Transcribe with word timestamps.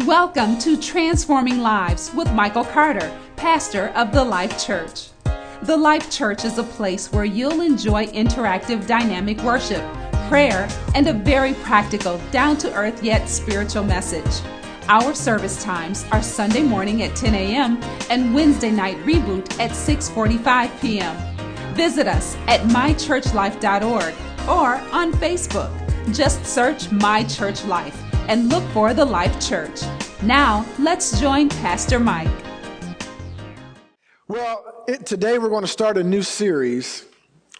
Welcome 0.00 0.58
to 0.58 0.76
Transforming 0.76 1.60
Lives 1.60 2.12
with 2.14 2.30
Michael 2.32 2.64
Carter, 2.64 3.16
pastor 3.36 3.90
of 3.90 4.10
the 4.10 4.24
Life 4.24 4.62
Church. 4.62 5.10
The 5.62 5.76
Life 5.76 6.10
Church 6.10 6.44
is 6.44 6.58
a 6.58 6.64
place 6.64 7.12
where 7.12 7.24
you'll 7.24 7.60
enjoy 7.60 8.06
interactive, 8.06 8.88
dynamic 8.88 9.40
worship, 9.44 9.84
prayer, 10.28 10.68
and 10.96 11.06
a 11.06 11.12
very 11.12 11.54
practical, 11.54 12.18
down 12.32 12.56
to 12.58 12.74
earth 12.74 13.04
yet 13.04 13.28
spiritual 13.28 13.84
message. 13.84 14.44
Our 14.88 15.14
service 15.14 15.62
times 15.62 16.04
are 16.10 16.22
Sunday 16.22 16.64
morning 16.64 17.04
at 17.04 17.14
10 17.14 17.32
a.m. 17.32 17.80
and 18.10 18.34
Wednesday 18.34 18.72
night 18.72 18.96
reboot 19.04 19.60
at 19.60 19.70
6:45 19.70 20.80
p.m. 20.80 21.16
Visit 21.76 22.08
us 22.08 22.34
at 22.48 22.62
mychurchlife.org 22.62 24.14
or 24.48 24.74
on 24.92 25.12
Facebook. 25.12 25.70
Just 26.12 26.44
search 26.44 26.90
My 26.90 27.22
Church 27.22 27.64
Life 27.64 28.03
and 28.28 28.48
look 28.48 28.64
for 28.70 28.94
the 28.94 29.04
Life 29.04 29.40
Church. 29.40 29.82
Now, 30.22 30.64
let's 30.78 31.20
join 31.20 31.48
Pastor 31.48 32.00
Mike. 32.00 32.28
Well, 34.28 34.84
it, 34.88 35.04
today 35.04 35.38
we're 35.38 35.50
going 35.50 35.64
to 35.64 35.68
start 35.68 35.98
a 35.98 36.02
new 36.02 36.22
series 36.22 37.04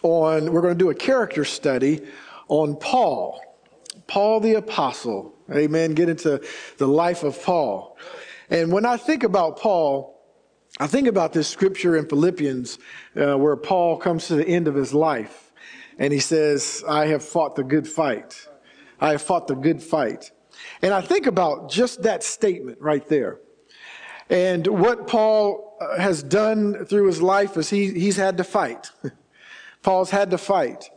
on, 0.01 0.51
we're 0.51 0.61
going 0.61 0.73
to 0.73 0.83
do 0.83 0.89
a 0.89 0.95
character 0.95 1.45
study 1.45 2.01
on 2.47 2.75
Paul, 2.77 3.39
Paul 4.07 4.39
the 4.39 4.55
Apostle. 4.55 5.33
Amen. 5.53 5.93
Get 5.93 6.09
into 6.09 6.43
the 6.77 6.87
life 6.87 7.23
of 7.23 7.41
Paul. 7.43 7.97
And 8.49 8.71
when 8.71 8.85
I 8.85 8.97
think 8.97 9.23
about 9.23 9.59
Paul, 9.59 10.19
I 10.79 10.87
think 10.87 11.07
about 11.07 11.33
this 11.33 11.47
scripture 11.47 11.95
in 11.95 12.07
Philippians 12.07 12.79
uh, 13.15 13.37
where 13.37 13.55
Paul 13.55 13.97
comes 13.97 14.27
to 14.27 14.35
the 14.35 14.47
end 14.47 14.67
of 14.67 14.75
his 14.75 14.93
life 14.93 15.53
and 15.97 16.11
he 16.11 16.19
says, 16.19 16.83
I 16.87 17.07
have 17.07 17.23
fought 17.23 17.55
the 17.55 17.63
good 17.63 17.87
fight. 17.87 18.47
I 18.99 19.11
have 19.11 19.21
fought 19.21 19.47
the 19.47 19.55
good 19.55 19.81
fight. 19.81 20.31
And 20.81 20.93
I 20.93 21.01
think 21.01 21.25
about 21.25 21.69
just 21.69 22.03
that 22.03 22.23
statement 22.23 22.79
right 22.81 23.07
there. 23.07 23.39
And 24.29 24.65
what 24.67 25.07
Paul 25.07 25.77
uh, 25.79 25.99
has 25.99 26.23
done 26.23 26.85
through 26.85 27.07
his 27.07 27.21
life 27.21 27.57
is 27.57 27.69
he, 27.69 27.91
he's 27.91 28.17
had 28.17 28.37
to 28.37 28.43
fight. 28.43 28.91
Paul's 29.83 30.09
had 30.09 30.31
to 30.31 30.37
fight. 30.37 30.89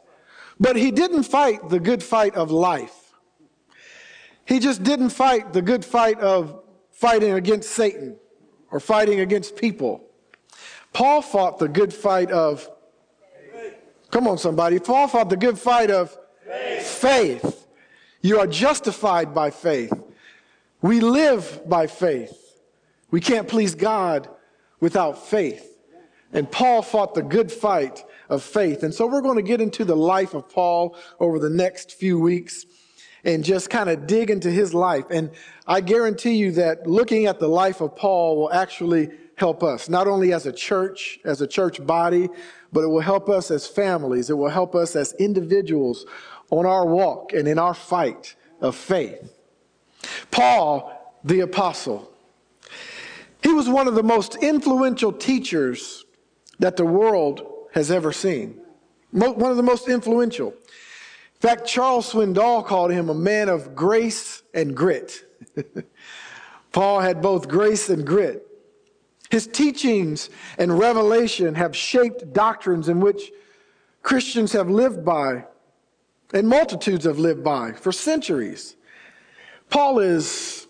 But 0.58 0.76
he 0.76 0.90
didn't 0.90 1.24
fight 1.24 1.68
the 1.68 1.78
good 1.78 2.02
fight 2.02 2.34
of 2.34 2.50
life. 2.50 3.12
He 4.44 4.58
just 4.58 4.82
didn't 4.82 5.10
fight 5.10 5.52
the 5.52 5.62
good 5.62 5.84
fight 5.84 6.18
of 6.20 6.62
fighting 6.90 7.32
against 7.32 7.70
Satan 7.70 8.16
or 8.70 8.80
fighting 8.80 9.20
against 9.20 9.56
people. 9.56 10.04
Paul 10.92 11.22
fought 11.22 11.58
the 11.58 11.68
good 11.68 11.92
fight 11.92 12.30
of, 12.30 12.68
come 14.10 14.26
on, 14.26 14.38
somebody. 14.38 14.78
Paul 14.78 15.06
fought 15.06 15.28
the 15.28 15.36
good 15.36 15.58
fight 15.58 15.90
of 15.90 16.16
faith. 16.44 16.86
faith. 16.86 17.67
You 18.28 18.40
are 18.40 18.46
justified 18.46 19.34
by 19.34 19.48
faith. 19.48 19.90
We 20.82 21.00
live 21.00 21.62
by 21.66 21.86
faith. 21.86 22.60
We 23.10 23.22
can't 23.22 23.48
please 23.48 23.74
God 23.74 24.28
without 24.80 25.26
faith. 25.26 25.78
And 26.34 26.52
Paul 26.52 26.82
fought 26.82 27.14
the 27.14 27.22
good 27.22 27.50
fight 27.50 28.04
of 28.28 28.42
faith. 28.42 28.82
And 28.82 28.92
so 28.92 29.06
we're 29.06 29.22
going 29.22 29.38
to 29.38 29.42
get 29.42 29.62
into 29.62 29.82
the 29.82 29.96
life 29.96 30.34
of 30.34 30.46
Paul 30.46 30.94
over 31.18 31.38
the 31.38 31.48
next 31.48 31.92
few 31.92 32.20
weeks 32.20 32.66
and 33.24 33.42
just 33.42 33.70
kind 33.70 33.88
of 33.88 34.06
dig 34.06 34.28
into 34.28 34.50
his 34.50 34.74
life. 34.74 35.06
And 35.10 35.30
I 35.66 35.80
guarantee 35.80 36.34
you 36.34 36.52
that 36.52 36.86
looking 36.86 37.24
at 37.24 37.40
the 37.40 37.48
life 37.48 37.80
of 37.80 37.96
Paul 37.96 38.36
will 38.36 38.52
actually 38.52 39.08
help 39.36 39.62
us, 39.62 39.88
not 39.88 40.06
only 40.06 40.34
as 40.34 40.44
a 40.44 40.52
church, 40.52 41.18
as 41.24 41.40
a 41.40 41.46
church 41.46 41.84
body, 41.86 42.28
but 42.74 42.82
it 42.82 42.88
will 42.88 43.00
help 43.00 43.30
us 43.30 43.50
as 43.50 43.66
families. 43.66 44.28
It 44.28 44.34
will 44.34 44.50
help 44.50 44.74
us 44.74 44.96
as 44.96 45.14
individuals 45.14 46.04
on 46.50 46.66
our 46.66 46.86
walk 46.86 47.32
and 47.32 47.46
in 47.46 47.58
our 47.58 47.74
fight 47.74 48.34
of 48.60 48.74
faith. 48.74 49.32
Paul, 50.30 51.16
the 51.24 51.40
apostle, 51.40 52.10
he 53.42 53.52
was 53.52 53.68
one 53.68 53.88
of 53.88 53.94
the 53.94 54.02
most 54.02 54.36
influential 54.36 55.12
teachers 55.12 56.04
that 56.58 56.76
the 56.76 56.84
world 56.84 57.42
has 57.72 57.90
ever 57.90 58.12
seen. 58.12 58.60
One 59.10 59.50
of 59.50 59.56
the 59.56 59.62
most 59.62 59.88
influential. 59.88 60.50
In 60.50 61.48
fact, 61.48 61.66
Charles 61.66 62.12
Swindoll 62.12 62.66
called 62.66 62.90
him 62.90 63.08
a 63.08 63.14
man 63.14 63.48
of 63.48 63.74
grace 63.74 64.42
and 64.54 64.76
grit. 64.76 65.24
Paul 66.72 67.00
had 67.00 67.22
both 67.22 67.48
grace 67.48 67.88
and 67.88 68.06
grit. 68.06 68.44
His 69.30 69.46
teachings 69.46 70.30
and 70.58 70.78
revelation 70.78 71.54
have 71.54 71.76
shaped 71.76 72.32
doctrines 72.32 72.88
in 72.88 73.00
which 73.00 73.30
Christians 74.02 74.52
have 74.52 74.68
lived 74.68 75.04
by 75.04 75.44
and 76.32 76.48
multitudes 76.48 77.04
have 77.04 77.18
lived 77.18 77.42
by 77.42 77.72
for 77.72 77.92
centuries. 77.92 78.76
Paul 79.70 79.98
is, 79.98 80.66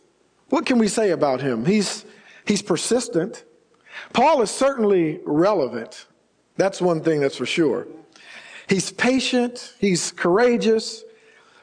what 0.48 0.66
can 0.66 0.78
we 0.78 0.88
say 0.88 1.10
about 1.10 1.40
him? 1.40 1.64
He's, 1.64 2.04
he's 2.46 2.62
persistent. 2.62 3.44
Paul 4.12 4.42
is 4.42 4.50
certainly 4.50 5.20
relevant. 5.24 6.06
That's 6.56 6.80
one 6.80 7.02
thing 7.02 7.20
that's 7.20 7.36
for 7.36 7.46
sure. 7.46 7.86
He's 8.68 8.90
patient. 8.90 9.74
He's 9.78 10.12
courageous. 10.12 11.04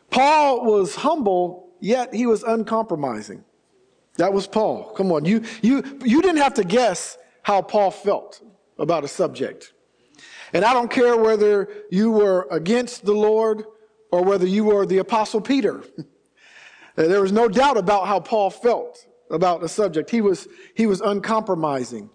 Paul 0.10 0.66
was 0.66 0.96
humble, 0.96 1.70
yet 1.80 2.14
he 2.14 2.26
was 2.26 2.44
uncompromising. 2.44 3.44
That 4.18 4.32
was 4.32 4.48
Paul. 4.48 4.94
Come 4.96 5.12
on. 5.12 5.26
You, 5.26 5.44
you, 5.62 5.84
you 6.04 6.22
didn't 6.22 6.42
have 6.42 6.54
to 6.56 6.64
guess 6.64 7.18
how 7.44 7.62
Paul 7.62 7.92
felt 7.92 8.42
about 8.80 9.04
a 9.04 9.08
subject. 9.08 9.74
And 10.54 10.64
I 10.64 10.74
don't 10.74 10.90
care 10.90 11.18
whether 11.18 11.70
you 11.92 12.12
were 12.12 12.48
against 12.50 13.06
the 13.06 13.14
Lord 13.14 13.66
or 14.12 14.24
whether 14.24 14.48
you 14.48 14.64
were 14.66 14.86
the 14.86 15.00
Apostle 15.00 15.42
Peter. 15.42 15.84
Uh, 16.98 17.10
there 17.10 17.20
was 17.20 17.34
no 17.34 17.50
doubt 17.50 17.76
about 17.76 18.08
how 18.08 18.22
Paul 18.22 18.50
felt 18.50 19.06
about 19.30 19.60
the 19.60 19.68
subject. 19.68 20.10
He 20.10 20.22
was, 20.22 20.48
he 20.76 20.86
was 20.86 21.02
uncompromising. 21.02 22.10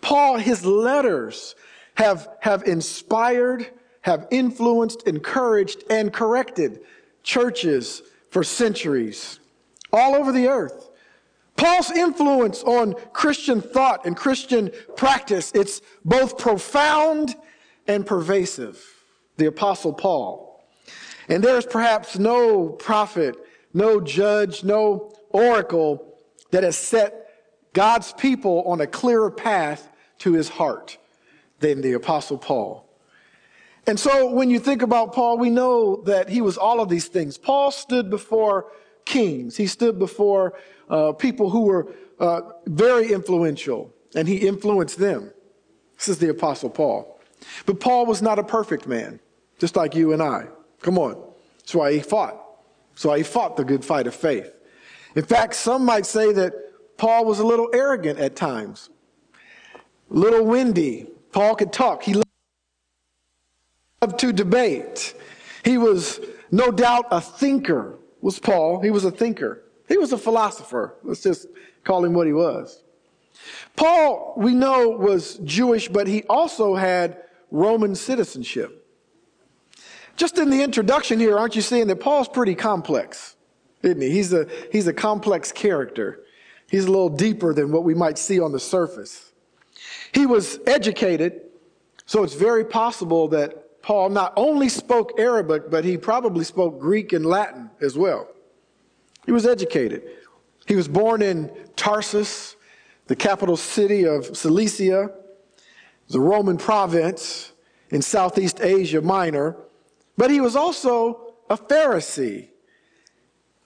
Paul, 0.00 0.38
his 0.38 0.66
letters 0.66 1.54
have, 1.94 2.28
have 2.40 2.64
inspired, 2.64 3.70
have 4.00 4.26
influenced, 4.32 5.06
encouraged, 5.06 5.84
and 5.88 6.12
corrected 6.12 6.80
churches 7.22 8.02
for 8.30 8.42
centuries 8.42 9.38
all 9.92 10.14
over 10.16 10.32
the 10.32 10.48
earth. 10.48 10.90
Paul's 11.56 11.90
influence 11.92 12.62
on 12.64 12.94
Christian 13.12 13.60
thought 13.60 14.04
and 14.06 14.16
Christian 14.16 14.72
practice, 14.96 15.52
it's 15.54 15.80
both 16.04 16.36
profound 16.36 17.36
and 17.86 18.04
pervasive. 18.04 18.84
The 19.36 19.46
apostle 19.46 19.92
Paul. 19.92 20.53
And 21.28 21.42
there 21.42 21.56
is 21.56 21.66
perhaps 21.66 22.18
no 22.18 22.68
prophet, 22.68 23.36
no 23.72 24.00
judge, 24.00 24.64
no 24.64 25.12
oracle 25.30 26.18
that 26.50 26.62
has 26.62 26.76
set 26.76 27.24
God's 27.72 28.12
people 28.12 28.62
on 28.66 28.80
a 28.80 28.86
clearer 28.86 29.30
path 29.30 29.90
to 30.18 30.32
his 30.32 30.48
heart 30.48 30.96
than 31.58 31.80
the 31.80 31.92
Apostle 31.92 32.38
Paul. 32.38 32.88
And 33.86 33.98
so 34.00 34.30
when 34.30 34.48
you 34.48 34.58
think 34.58 34.82
about 34.82 35.12
Paul, 35.12 35.36
we 35.36 35.50
know 35.50 35.96
that 36.02 36.28
he 36.28 36.40
was 36.40 36.56
all 36.56 36.80
of 36.80 36.88
these 36.88 37.08
things. 37.08 37.36
Paul 37.36 37.70
stood 37.70 38.08
before 38.08 38.70
kings, 39.04 39.56
he 39.56 39.66
stood 39.66 39.98
before 39.98 40.54
uh, 40.88 41.12
people 41.12 41.50
who 41.50 41.62
were 41.62 41.92
uh, 42.18 42.40
very 42.66 43.12
influential, 43.12 43.92
and 44.14 44.26
he 44.26 44.36
influenced 44.36 44.98
them. 44.98 45.30
This 45.96 46.08
is 46.08 46.18
the 46.18 46.30
Apostle 46.30 46.70
Paul. 46.70 47.20
But 47.66 47.80
Paul 47.80 48.06
was 48.06 48.22
not 48.22 48.38
a 48.38 48.44
perfect 48.44 48.86
man, 48.86 49.20
just 49.58 49.76
like 49.76 49.94
you 49.94 50.12
and 50.12 50.22
I. 50.22 50.46
Come 50.84 50.98
on. 50.98 51.16
That's 51.60 51.74
why 51.74 51.94
he 51.94 52.00
fought. 52.00 52.38
That's 52.92 53.06
why 53.06 53.16
he 53.16 53.24
fought 53.24 53.56
the 53.56 53.64
good 53.64 53.82
fight 53.82 54.06
of 54.06 54.14
faith. 54.14 54.52
In 55.16 55.24
fact, 55.24 55.54
some 55.54 55.82
might 55.82 56.04
say 56.04 56.30
that 56.34 56.52
Paul 56.98 57.24
was 57.24 57.38
a 57.38 57.46
little 57.46 57.70
arrogant 57.72 58.18
at 58.18 58.36
times, 58.36 58.90
a 59.74 60.14
little 60.14 60.44
windy. 60.44 61.06
Paul 61.32 61.54
could 61.54 61.72
talk. 61.72 62.02
He 62.02 62.14
loved 64.02 64.18
to 64.18 64.30
debate. 64.30 65.14
He 65.64 65.78
was 65.78 66.20
no 66.50 66.70
doubt 66.70 67.06
a 67.10 67.20
thinker, 67.22 67.98
was 68.20 68.38
Paul. 68.38 68.82
He 68.82 68.90
was 68.90 69.06
a 69.06 69.10
thinker. 69.10 69.62
He 69.88 69.96
was 69.96 70.12
a 70.12 70.18
philosopher. 70.18 70.96
Let's 71.02 71.22
just 71.22 71.46
call 71.84 72.04
him 72.04 72.12
what 72.12 72.26
he 72.26 72.34
was. 72.34 72.82
Paul, 73.74 74.34
we 74.36 74.52
know, 74.52 74.90
was 74.90 75.36
Jewish, 75.44 75.88
but 75.88 76.06
he 76.06 76.24
also 76.24 76.74
had 76.74 77.22
Roman 77.50 77.94
citizenship. 77.94 78.83
Just 80.16 80.38
in 80.38 80.50
the 80.50 80.62
introduction 80.62 81.18
here, 81.18 81.38
aren't 81.38 81.56
you 81.56 81.62
seeing 81.62 81.86
that 81.88 81.96
Paul's 81.96 82.28
pretty 82.28 82.54
complex, 82.54 83.36
isn't 83.82 84.00
he? 84.00 84.10
He's 84.10 84.32
a, 84.32 84.46
he's 84.70 84.86
a 84.86 84.92
complex 84.92 85.50
character. 85.50 86.24
He's 86.70 86.84
a 86.84 86.90
little 86.90 87.08
deeper 87.08 87.52
than 87.52 87.72
what 87.72 87.84
we 87.84 87.94
might 87.94 88.18
see 88.18 88.40
on 88.40 88.52
the 88.52 88.60
surface. 88.60 89.32
He 90.12 90.26
was 90.26 90.60
educated, 90.66 91.42
so 92.06 92.22
it's 92.22 92.34
very 92.34 92.64
possible 92.64 93.28
that 93.28 93.82
Paul 93.82 94.10
not 94.10 94.32
only 94.36 94.68
spoke 94.68 95.12
Arabic, 95.18 95.70
but 95.70 95.84
he 95.84 95.98
probably 95.98 96.44
spoke 96.44 96.78
Greek 96.78 97.12
and 97.12 97.26
Latin 97.26 97.70
as 97.80 97.98
well. 97.98 98.28
He 99.26 99.32
was 99.32 99.46
educated. 99.46 100.02
He 100.66 100.76
was 100.76 100.88
born 100.88 101.20
in 101.22 101.50
Tarsus, 101.76 102.56
the 103.06 103.16
capital 103.16 103.56
city 103.56 104.06
of 104.06 104.36
Cilicia, 104.36 105.10
the 106.08 106.20
Roman 106.20 106.56
province 106.56 107.52
in 107.90 108.00
Southeast 108.00 108.60
Asia 108.60 109.02
Minor. 109.02 109.56
But 110.16 110.30
he 110.30 110.40
was 110.40 110.56
also 110.56 111.34
a 111.50 111.56
Pharisee. 111.56 112.48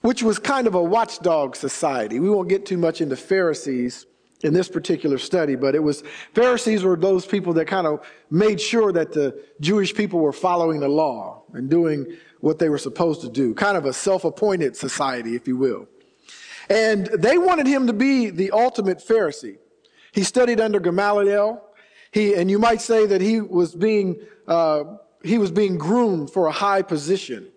which 0.01 0.23
was 0.23 0.39
kind 0.39 0.65
of 0.67 0.75
a 0.75 0.83
watchdog 0.83 1.55
society. 1.55 2.19
We 2.19 2.29
won't 2.29 2.49
get 2.49 2.65
too 2.65 2.77
much 2.77 3.01
into 3.01 3.15
Pharisees 3.15 4.05
in 4.43 4.53
this 4.53 4.69
particular 4.69 5.17
study, 5.17 5.55
but 5.55 5.75
it 5.75 5.83
was 5.83 6.03
Pharisees 6.33 6.83
were 6.83 6.95
those 6.95 7.25
people 7.25 7.51
that 7.53 7.65
kind 7.65 7.85
of 7.85 8.05
made 8.31 8.61
sure 8.61 8.93
that 8.93 9.11
the 9.11 9.43
Jewish 9.59 9.93
people 9.93 10.21
were 10.21 10.31
following 10.31 10.79
the 10.79 10.87
law 10.87 11.43
and 11.53 11.69
doing 11.69 12.15
what 12.39 12.59
they 12.59 12.69
were 12.69 12.77
supposed 12.77 13.19
to 13.21 13.29
do, 13.29 13.53
kind 13.53 13.75
of 13.75 13.85
a 13.85 13.91
self 13.91 14.23
appointed 14.23 14.77
society, 14.77 15.35
if 15.35 15.47
you 15.47 15.57
will. 15.57 15.87
And 16.69 17.07
they 17.07 17.37
wanted 17.37 17.67
him 17.67 17.87
to 17.87 17.93
be 17.93 18.29
the 18.29 18.51
ultimate 18.51 18.99
Pharisee. 18.99 19.57
He 20.13 20.23
studied 20.23 20.61
under 20.61 20.79
Gamaliel. 20.79 21.61
He, 22.11 22.33
and 22.35 22.49
you 22.49 22.57
might 22.59 22.79
say 22.81 23.05
that 23.05 23.19
he 23.21 23.41
was 23.41 23.75
being, 23.75 24.21
uh, 24.47 24.83
he 25.23 25.37
was 25.37 25.51
being 25.51 25.77
groomed 25.77 26.31
for 26.31 26.47
a 26.47 26.51
high 26.51 26.81
position. 26.81 27.47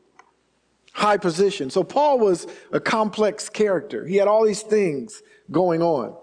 High 0.92 1.16
position. 1.16 1.70
So 1.70 1.82
Paul 1.82 2.18
was 2.18 2.46
a 2.70 2.80
complex 2.80 3.48
character. 3.48 4.06
He 4.06 4.16
had 4.16 4.28
all 4.28 4.44
these 4.44 4.62
things 4.62 5.22
going 5.50 5.82
on. 5.82 6.16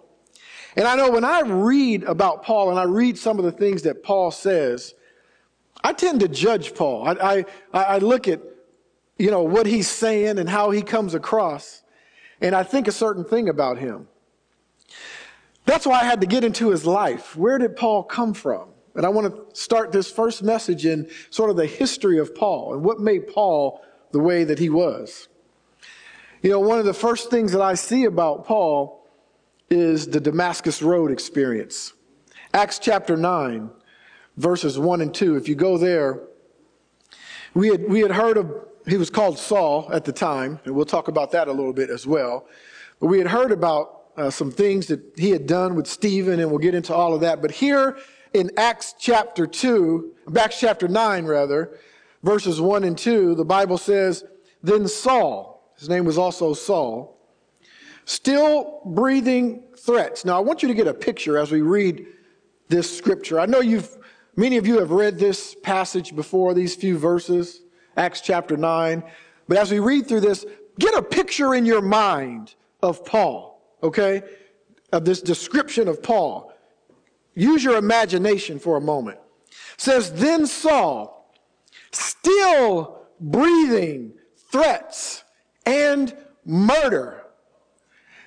And 0.75 0.87
I 0.87 0.95
know 0.95 1.09
when 1.09 1.25
I 1.25 1.41
read 1.41 2.03
about 2.03 2.43
Paul 2.43 2.69
and 2.69 2.79
I 2.79 2.83
read 2.83 3.17
some 3.17 3.39
of 3.39 3.45
the 3.45 3.51
things 3.51 3.81
that 3.83 4.03
Paul 4.03 4.31
says, 4.31 4.93
I 5.83 5.93
tend 5.93 6.19
to 6.19 6.27
judge 6.27 6.75
Paul. 6.75 7.07
I, 7.07 7.45
I, 7.73 7.83
I 7.83 7.97
look 7.97 8.27
at, 8.27 8.41
you 9.17 9.31
know, 9.31 9.43
what 9.43 9.65
he's 9.65 9.89
saying 9.89 10.37
and 10.37 10.47
how 10.47 10.69
he 10.71 10.81
comes 10.81 11.13
across, 11.13 11.83
and 12.41 12.55
I 12.55 12.63
think 12.63 12.87
a 12.87 12.91
certain 12.91 13.25
thing 13.25 13.49
about 13.49 13.77
him. 13.77 14.07
That's 15.65 15.85
why 15.85 16.01
I 16.01 16.03
had 16.03 16.21
to 16.21 16.27
get 16.27 16.43
into 16.43 16.69
his 16.69 16.85
life. 16.85 17.35
Where 17.35 17.57
did 17.57 17.75
Paul 17.75 18.03
come 18.03 18.33
from? 18.33 18.69
And 18.99 19.05
I 19.05 19.09
want 19.11 19.33
to 19.33 19.55
start 19.57 19.93
this 19.93 20.11
first 20.11 20.43
message 20.43 20.85
in 20.85 21.09
sort 21.29 21.49
of 21.49 21.55
the 21.55 21.65
history 21.65 22.19
of 22.19 22.35
Paul 22.35 22.73
and 22.73 22.83
what 22.83 22.99
made 22.99 23.27
Paul 23.29 23.81
the 24.11 24.19
way 24.19 24.43
that 24.43 24.59
he 24.59 24.67
was. 24.67 25.29
You 26.41 26.49
know, 26.49 26.59
one 26.59 26.79
of 26.79 26.85
the 26.85 26.93
first 26.93 27.29
things 27.29 27.53
that 27.53 27.61
I 27.61 27.75
see 27.75 28.03
about 28.03 28.45
Paul 28.45 29.07
is 29.69 30.07
the 30.07 30.19
Damascus 30.19 30.81
Road 30.81 31.11
experience. 31.11 31.93
Acts 32.53 32.77
chapter 32.77 33.15
9, 33.15 33.69
verses 34.35 34.77
1 34.77 34.99
and 34.99 35.15
2. 35.15 35.37
If 35.37 35.47
you 35.47 35.55
go 35.55 35.77
there, 35.77 36.19
we 37.53 37.69
had, 37.69 37.87
we 37.87 38.01
had 38.01 38.11
heard 38.11 38.35
of, 38.35 38.53
he 38.85 38.97
was 38.97 39.09
called 39.09 39.39
Saul 39.39 39.89
at 39.93 40.03
the 40.03 40.11
time, 40.11 40.59
and 40.65 40.75
we'll 40.75 40.83
talk 40.83 41.07
about 41.07 41.31
that 41.31 41.47
a 41.47 41.53
little 41.53 41.71
bit 41.71 41.89
as 41.89 42.05
well. 42.05 42.47
But 42.99 43.07
we 43.07 43.17
had 43.19 43.27
heard 43.27 43.53
about 43.53 44.07
uh, 44.17 44.29
some 44.29 44.51
things 44.51 44.87
that 44.87 44.99
he 45.15 45.29
had 45.29 45.47
done 45.47 45.75
with 45.75 45.87
Stephen, 45.87 46.41
and 46.41 46.49
we'll 46.49 46.59
get 46.59 46.75
into 46.75 46.93
all 46.93 47.13
of 47.13 47.21
that. 47.21 47.41
But 47.41 47.51
here 47.51 47.97
in 48.33 48.51
Acts 48.57 48.95
chapter 48.97 49.47
2, 49.47 50.15
Acts 50.37 50.59
chapter 50.59 50.87
9, 50.87 51.25
rather, 51.25 51.77
verses 52.23 52.61
1 52.61 52.83
and 52.83 52.97
2, 52.97 53.35
the 53.35 53.45
Bible 53.45 53.77
says, 53.77 54.23
Then 54.61 54.87
Saul, 54.87 55.73
his 55.77 55.89
name 55.89 56.05
was 56.05 56.17
also 56.17 56.53
Saul, 56.53 57.17
still 58.05 58.81
breathing 58.85 59.63
threats. 59.77 60.25
Now, 60.25 60.37
I 60.37 60.41
want 60.41 60.61
you 60.61 60.67
to 60.67 60.73
get 60.73 60.87
a 60.87 60.93
picture 60.93 61.37
as 61.37 61.51
we 61.51 61.61
read 61.61 62.05
this 62.67 62.95
scripture. 62.95 63.39
I 63.39 63.45
know 63.45 63.61
you've, 63.61 63.97
many 64.35 64.57
of 64.57 64.67
you 64.67 64.79
have 64.79 64.91
read 64.91 65.17
this 65.17 65.55
passage 65.55 66.15
before, 66.15 66.53
these 66.53 66.75
few 66.75 66.97
verses, 66.97 67.61
Acts 67.97 68.21
chapter 68.21 68.55
9. 68.55 69.03
But 69.47 69.57
as 69.57 69.71
we 69.71 69.79
read 69.79 70.07
through 70.07 70.21
this, 70.21 70.45
get 70.77 70.93
a 70.93 71.01
picture 71.01 71.55
in 71.55 71.65
your 71.65 71.81
mind 71.81 72.55
of 72.81 73.03
Paul, 73.03 73.61
okay? 73.81 74.21
Of 74.91 75.05
this 75.05 75.21
description 75.21 75.87
of 75.87 76.01
Paul. 76.01 76.53
Use 77.39 77.63
your 77.63 77.77
imagination 77.77 78.59
for 78.59 78.75
a 78.75 78.81
moment. 78.81 79.17
It 79.47 79.81
says, 79.81 80.11
Then 80.11 80.45
Saul, 80.45 81.33
still 81.89 83.05
breathing 83.21 84.11
threats 84.51 85.23
and 85.65 86.13
murder 86.45 87.23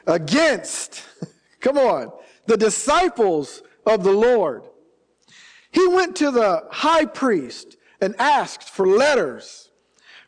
against, 0.06 1.05
come 1.61 1.76
on, 1.76 2.11
the 2.47 2.56
disciples 2.56 3.62
of 3.85 4.03
the 4.03 4.12
Lord. 4.12 4.62
He 5.73 5.87
went 5.88 6.17
to 6.17 6.31
the 6.31 6.67
high 6.70 7.05
priest 7.05 7.76
and 8.00 8.17
asked 8.19 8.70
for 8.70 8.87
letters 8.87 9.69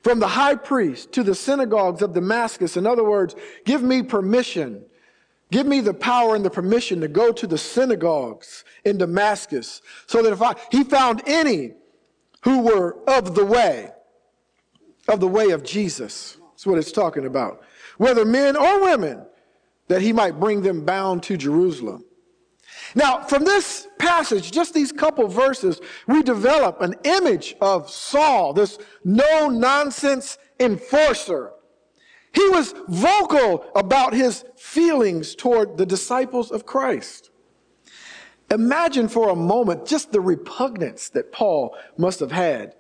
from 0.02 0.20
the 0.20 0.28
high 0.28 0.56
priest 0.56 1.10
to 1.12 1.22
the 1.22 1.34
synagogues 1.34 2.02
of 2.02 2.12
Damascus. 2.12 2.76
In 2.76 2.86
other 2.86 3.04
words, 3.04 3.34
give 3.64 3.82
me 3.82 4.02
permission. 4.02 4.84
Give 5.50 5.66
me 5.66 5.80
the 5.80 5.94
power 5.94 6.34
and 6.34 6.44
the 6.44 6.50
permission 6.50 7.00
to 7.00 7.08
go 7.08 7.32
to 7.32 7.46
the 7.46 7.58
synagogues 7.58 8.64
in 8.84 8.98
Damascus 8.98 9.82
so 10.06 10.22
that 10.22 10.32
if 10.32 10.42
I, 10.42 10.54
he 10.70 10.84
found 10.84 11.22
any 11.26 11.74
who 12.42 12.60
were 12.60 12.98
of 13.08 13.34
the 13.34 13.44
way, 13.44 13.90
of 15.08 15.20
the 15.20 15.28
way 15.28 15.50
of 15.50 15.62
Jesus. 15.62 16.36
That's 16.50 16.66
what 16.66 16.78
it's 16.78 16.92
talking 16.92 17.26
about. 17.26 17.62
Whether 17.96 18.24
men 18.24 18.56
or 18.56 18.82
women, 18.82 19.24
that 19.88 20.02
he 20.02 20.12
might 20.12 20.38
bring 20.38 20.62
them 20.62 20.84
bound 20.84 21.22
to 21.24 21.36
Jerusalem. 21.36 22.04
Now, 22.94 23.22
from 23.22 23.44
this 23.44 23.88
passage, 23.98 24.52
just 24.52 24.74
these 24.74 24.92
couple 24.92 25.26
verses, 25.26 25.80
we 26.06 26.22
develop 26.22 26.80
an 26.80 26.94
image 27.04 27.56
of 27.60 27.90
Saul, 27.90 28.52
this 28.52 28.78
no 29.04 29.48
nonsense 29.48 30.38
enforcer. 30.60 31.53
He 32.34 32.48
was 32.48 32.74
vocal 32.88 33.64
about 33.76 34.12
his 34.12 34.44
feelings 34.56 35.34
toward 35.34 35.76
the 35.76 35.86
disciples 35.86 36.50
of 36.50 36.66
Christ. 36.66 37.30
Imagine 38.50 39.08
for 39.08 39.30
a 39.30 39.36
moment 39.36 39.86
just 39.86 40.10
the 40.10 40.20
repugnance 40.20 41.08
that 41.10 41.32
Paul 41.32 41.76
must 41.96 42.20
have 42.20 42.32
had. 42.32 42.74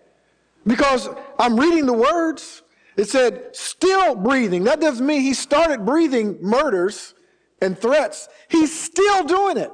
Because 0.66 1.08
I'm 1.38 1.58
reading 1.58 1.86
the 1.86 1.92
words, 1.92 2.62
it 2.96 3.08
said, 3.08 3.54
still 3.54 4.14
breathing. 4.16 4.64
That 4.64 4.80
doesn't 4.80 5.06
mean 5.06 5.20
he 5.20 5.34
started 5.34 5.86
breathing 5.86 6.38
murders 6.40 7.14
and 7.60 7.78
threats. 7.78 8.28
He's 8.48 8.78
still 8.78 9.24
doing 9.24 9.56
it. 9.56 9.70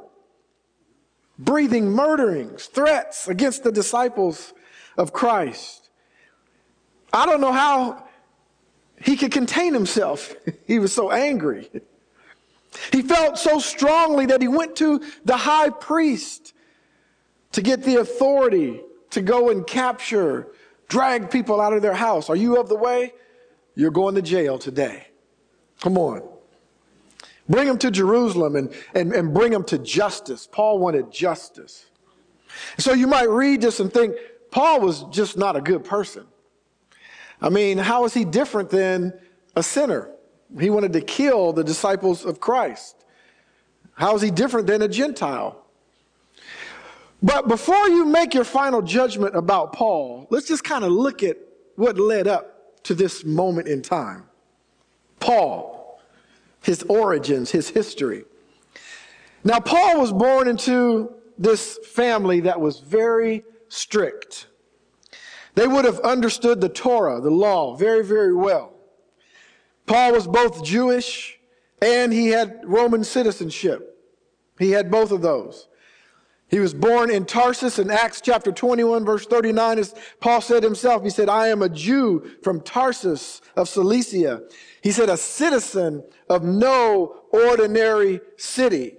Breathing 1.38 1.90
murderings, 1.90 2.66
threats 2.66 3.28
against 3.28 3.64
the 3.64 3.72
disciples 3.72 4.52
of 4.98 5.12
Christ. 5.12 5.88
I 7.12 7.24
don't 7.24 7.40
know 7.40 7.52
how 7.52 8.04
he 9.02 9.16
could 9.16 9.32
contain 9.32 9.74
himself. 9.74 10.34
he 10.66 10.78
was 10.78 10.92
so 10.92 11.10
angry. 11.10 11.70
He 12.92 13.02
felt 13.02 13.38
so 13.38 13.58
strongly 13.58 14.26
that 14.26 14.40
he 14.40 14.48
went 14.48 14.76
to 14.76 15.02
the 15.24 15.36
high 15.36 15.70
priest 15.70 16.54
to 17.52 17.62
get 17.62 17.82
the 17.82 17.96
authority 17.96 18.80
to 19.10 19.22
go 19.22 19.50
and 19.50 19.66
capture 19.66 20.48
drag 20.88 21.30
people 21.30 21.60
out 21.60 21.72
of 21.72 21.82
their 21.82 21.94
house. 21.94 22.30
Are 22.30 22.36
you 22.36 22.60
of 22.60 22.68
the 22.68 22.76
way? 22.76 23.12
You're 23.74 23.90
going 23.90 24.14
to 24.16 24.22
jail 24.22 24.58
today. 24.58 25.06
Come 25.80 25.96
on. 25.98 26.22
Bring 27.48 27.66
them 27.66 27.78
to 27.78 27.90
Jerusalem 27.90 28.54
and, 28.54 28.72
and, 28.94 29.12
and 29.12 29.34
bring 29.34 29.50
them 29.50 29.64
to 29.64 29.78
justice. 29.78 30.46
Paul 30.50 30.78
wanted 30.78 31.10
justice. 31.10 31.86
So 32.78 32.92
you 32.92 33.06
might 33.06 33.28
read 33.28 33.60
this 33.60 33.80
and 33.80 33.92
think, 33.92 34.14
Paul 34.50 34.80
was 34.80 35.04
just 35.10 35.36
not 35.36 35.56
a 35.56 35.60
good 35.60 35.84
person. 35.84 36.26
I 37.40 37.48
mean, 37.48 37.78
how 37.78 38.04
is 38.04 38.14
he 38.14 38.24
different 38.24 38.70
than 38.70 39.18
a 39.56 39.62
sinner? 39.62 40.10
He 40.58 40.70
wanted 40.70 40.92
to 40.94 41.00
kill 41.00 41.52
the 41.52 41.64
disciples 41.64 42.24
of 42.24 42.40
Christ. 42.40 43.04
How 43.94 44.14
is 44.14 44.22
he 44.22 44.30
different 44.30 44.66
than 44.66 44.82
a 44.82 44.88
Gentile? 44.88 45.64
But 47.22 47.48
before 47.48 47.88
you 47.88 48.06
make 48.06 48.34
your 48.34 48.44
final 48.44 48.82
judgment 48.82 49.36
about 49.36 49.72
Paul, 49.72 50.26
let's 50.30 50.48
just 50.48 50.64
kind 50.64 50.84
of 50.84 50.92
look 50.92 51.22
at 51.22 51.36
what 51.76 51.98
led 51.98 52.26
up 52.26 52.82
to 52.84 52.94
this 52.94 53.24
moment 53.24 53.68
in 53.68 53.82
time. 53.82 54.24
Paul, 55.18 56.00
his 56.62 56.82
origins, 56.84 57.50
his 57.50 57.68
history. 57.68 58.24
Now, 59.44 59.60
Paul 59.60 60.00
was 60.00 60.12
born 60.12 60.48
into 60.48 61.14
this 61.38 61.78
family 61.94 62.40
that 62.40 62.60
was 62.60 62.80
very 62.80 63.44
strict. 63.68 64.46
They 65.60 65.68
would 65.68 65.84
have 65.84 66.00
understood 66.00 66.62
the 66.62 66.70
Torah, 66.70 67.20
the 67.20 67.30
law, 67.30 67.76
very, 67.76 68.02
very 68.02 68.34
well. 68.34 68.72
Paul 69.84 70.12
was 70.12 70.26
both 70.26 70.64
Jewish 70.64 71.38
and 71.82 72.14
he 72.14 72.28
had 72.28 72.62
Roman 72.64 73.04
citizenship. 73.04 73.94
He 74.58 74.70
had 74.70 74.90
both 74.90 75.12
of 75.12 75.20
those. 75.20 75.68
He 76.48 76.60
was 76.60 76.72
born 76.72 77.10
in 77.10 77.26
Tarsus 77.26 77.78
in 77.78 77.90
Acts 77.90 78.22
chapter 78.22 78.52
21, 78.52 79.04
verse 79.04 79.26
39. 79.26 79.78
As 79.78 79.94
Paul 80.18 80.40
said 80.40 80.62
himself, 80.62 81.02
he 81.02 81.10
said, 81.10 81.28
I 81.28 81.48
am 81.48 81.60
a 81.60 81.68
Jew 81.68 82.38
from 82.42 82.62
Tarsus 82.62 83.42
of 83.54 83.68
Cilicia. 83.68 84.40
He 84.82 84.92
said, 84.92 85.10
a 85.10 85.16
citizen 85.18 86.02
of 86.30 86.42
no 86.42 87.20
ordinary 87.32 88.22
city. 88.38 88.94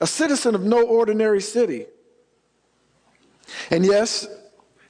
A 0.00 0.06
citizen 0.06 0.54
of 0.54 0.62
no 0.62 0.86
ordinary 0.86 1.40
city. 1.40 1.86
And 3.72 3.84
yes, 3.84 4.28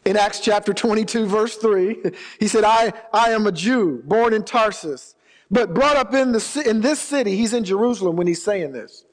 in 0.05 0.17
Acts 0.17 0.41
chapter 0.41 0.73
22, 0.73 1.27
verse 1.27 1.57
3, 1.57 1.97
he 2.41 2.49
said, 2.49 2.65
I, 2.65 2.93
I 3.13 3.31
am 3.31 3.47
a 3.47 3.53
Jew 3.53 4.03
born 4.05 4.35
in 4.35 4.45
Tarsus, 4.45 5.15
but 5.51 5.75
brought 5.75 5.97
up 5.97 6.13
in, 6.15 6.33
the, 6.33 6.65
in 6.67 6.81
this 6.81 6.99
city. 6.99 7.37
He's 7.37 7.53
in 7.53 7.65
Jerusalem 7.65 8.17
when 8.17 8.27
he's 8.27 8.43
saying 8.43 8.73
this. 8.73 9.05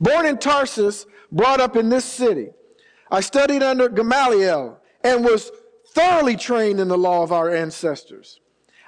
Born 0.00 0.26
in 0.26 0.38
Tarsus, 0.38 1.06
brought 1.32 1.60
up 1.60 1.76
in 1.76 1.88
this 1.88 2.04
city. 2.04 2.48
I 3.10 3.20
studied 3.20 3.62
under 3.62 3.88
Gamaliel 3.88 4.78
and 5.02 5.24
was 5.24 5.50
thoroughly 5.88 6.36
trained 6.36 6.80
in 6.80 6.88
the 6.88 6.98
law 6.98 7.22
of 7.22 7.32
our 7.32 7.54
ancestors. 7.54 8.40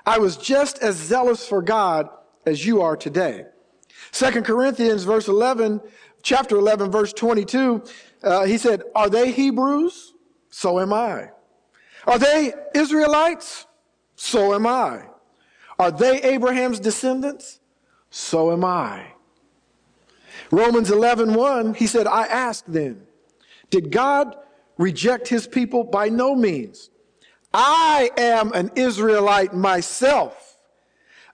I 0.05 0.19
was 0.19 0.37
just 0.37 0.79
as 0.79 0.97
zealous 0.97 1.47
for 1.47 1.63
God 1.63 2.09
as 2.45 2.67
you 2.67 2.83
are 2.83 2.97
today. 2.97 3.47
Second 4.11 4.45
Corinthians 4.45 5.05
verse 5.05 5.29
11, 5.29 5.81
chapter 6.23 6.57
11, 6.57 6.91
verse 6.91 7.13
22, 7.13 7.83
uh, 8.23 8.45
he 8.45 8.59
said, 8.59 8.83
are 8.95 9.09
they 9.09 9.33
Hebrews? 9.33 10.15
So 10.51 10.81
am 10.81 10.93
I. 10.93 11.31
Are 12.07 12.19
they 12.19 12.53
Israelites? 12.75 13.67
So 14.15 14.55
am 14.55 14.67
I. 14.67 15.07
Are 15.79 15.91
they 15.91 16.23
Abraham's 16.23 16.81
descendants? 16.81 17.61
So 18.11 18.53
am 18.53 18.65
I. 18.65 19.13
Romans 20.51 20.91
11, 20.91 21.35
1, 21.35 21.75
he 21.75 21.87
said, 21.87 22.07
I 22.07 22.27
ask 22.27 22.65
then, 22.67 23.03
did 23.71 23.91
God 23.91 24.37
reject 24.79 25.29
his 25.29 25.47
people? 25.47 25.83
By 25.85 26.09
no 26.09 26.35
means. 26.35 26.91
I 27.53 28.11
am 28.17 28.53
an 28.53 28.71
Israelite 28.77 29.55
myself, 29.55 30.59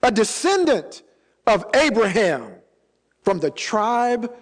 a 0.01 0.11
descendant 0.11 1.03
of 1.45 1.65
Abraham 1.75 2.53
from 3.21 3.39
the 3.39 3.51
tribe 3.51 4.33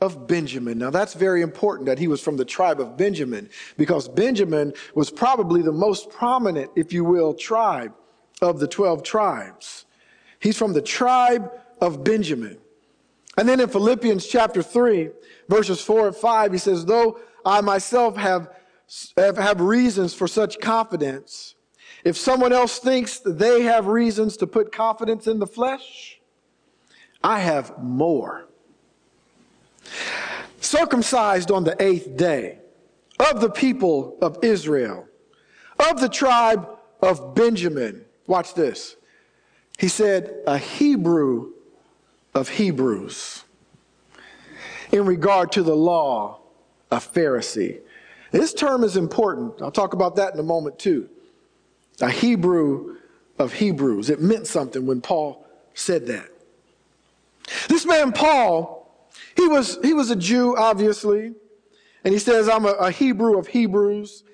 of 0.00 0.26
Benjamin. 0.26 0.78
Now 0.78 0.90
that's 0.90 1.14
very 1.14 1.42
important 1.42 1.86
that 1.86 1.98
he 1.98 2.08
was 2.08 2.20
from 2.20 2.36
the 2.36 2.44
tribe 2.44 2.80
of 2.80 2.96
Benjamin 2.96 3.48
because 3.76 4.08
Benjamin 4.08 4.72
was 4.94 5.10
probably 5.10 5.62
the 5.62 5.72
most 5.72 6.10
prominent, 6.10 6.70
if 6.74 6.92
you 6.92 7.04
will, 7.04 7.34
tribe 7.34 7.92
of 8.40 8.58
the 8.58 8.66
12 8.66 9.02
tribes. 9.02 9.84
He's 10.38 10.56
from 10.56 10.72
the 10.72 10.82
tribe 10.82 11.50
of 11.80 12.02
Benjamin. 12.02 12.58
And 13.36 13.48
then 13.48 13.60
in 13.60 13.68
Philippians 13.68 14.26
chapter 14.26 14.62
3, 14.62 15.10
verses 15.48 15.80
4 15.80 16.08
and 16.08 16.16
5, 16.16 16.52
he 16.52 16.58
says, 16.58 16.84
Though 16.84 17.20
I 17.44 17.60
myself 17.60 18.16
have, 18.16 18.50
have, 19.16 19.36
have 19.36 19.60
reasons 19.60 20.14
for 20.14 20.26
such 20.26 20.60
confidence, 20.60 21.54
if 22.04 22.16
someone 22.16 22.52
else 22.52 22.78
thinks 22.78 23.20
they 23.20 23.62
have 23.62 23.86
reasons 23.86 24.36
to 24.38 24.46
put 24.46 24.72
confidence 24.72 25.26
in 25.26 25.38
the 25.38 25.46
flesh, 25.46 26.20
I 27.22 27.40
have 27.40 27.78
more. 27.82 28.49
Circumcised 30.60 31.50
on 31.50 31.64
the 31.64 31.80
eighth 31.82 32.16
day 32.16 32.58
of 33.18 33.40
the 33.40 33.50
people 33.50 34.16
of 34.20 34.38
Israel, 34.42 35.06
of 35.78 36.00
the 36.00 36.08
tribe 36.08 36.68
of 37.02 37.34
Benjamin. 37.34 38.04
Watch 38.26 38.54
this. 38.54 38.96
He 39.78 39.88
said, 39.88 40.34
a 40.46 40.58
Hebrew 40.58 41.52
of 42.34 42.48
Hebrews 42.48 43.44
in 44.92 45.06
regard 45.06 45.52
to 45.52 45.62
the 45.62 45.74
law, 45.74 46.40
a 46.90 46.96
Pharisee. 46.96 47.80
This 48.30 48.52
term 48.52 48.84
is 48.84 48.96
important. 48.96 49.60
I'll 49.62 49.70
talk 49.70 49.94
about 49.94 50.16
that 50.16 50.34
in 50.34 50.40
a 50.40 50.44
moment 50.44 50.78
too. 50.78 51.08
A 52.00 52.10
Hebrew 52.10 52.96
of 53.38 53.52
Hebrews. 53.54 54.10
It 54.10 54.20
meant 54.20 54.46
something 54.46 54.86
when 54.86 55.00
Paul 55.00 55.46
said 55.74 56.06
that. 56.06 56.28
This 57.68 57.86
man, 57.86 58.12
Paul, 58.12 58.79
he 59.36 59.48
was, 59.48 59.78
he 59.82 59.92
was 59.92 60.10
a 60.10 60.16
Jew, 60.16 60.56
obviously, 60.56 61.34
and 62.04 62.12
he 62.12 62.18
says, 62.18 62.48
I'm 62.48 62.64
a, 62.64 62.72
a 62.72 62.90
Hebrew 62.90 63.38
of 63.38 63.48
Hebrews. 63.48 64.24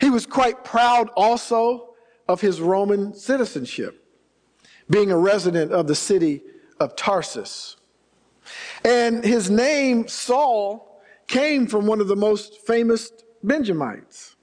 He 0.00 0.10
was 0.10 0.26
quite 0.26 0.64
proud 0.64 1.08
also 1.16 1.94
of 2.28 2.40
his 2.40 2.60
Roman 2.60 3.14
citizenship, 3.14 4.04
being 4.90 5.10
a 5.10 5.18
resident 5.18 5.72
of 5.72 5.86
the 5.86 5.94
city 5.94 6.42
of 6.80 6.96
Tarsus. 6.96 7.76
And 8.84 9.24
his 9.24 9.50
name, 9.50 10.08
Saul, 10.08 11.00
came 11.26 11.66
from 11.66 11.86
one 11.86 12.00
of 12.00 12.08
the 12.08 12.16
most 12.16 12.66
famous 12.66 13.10
Benjamites, 13.42 14.36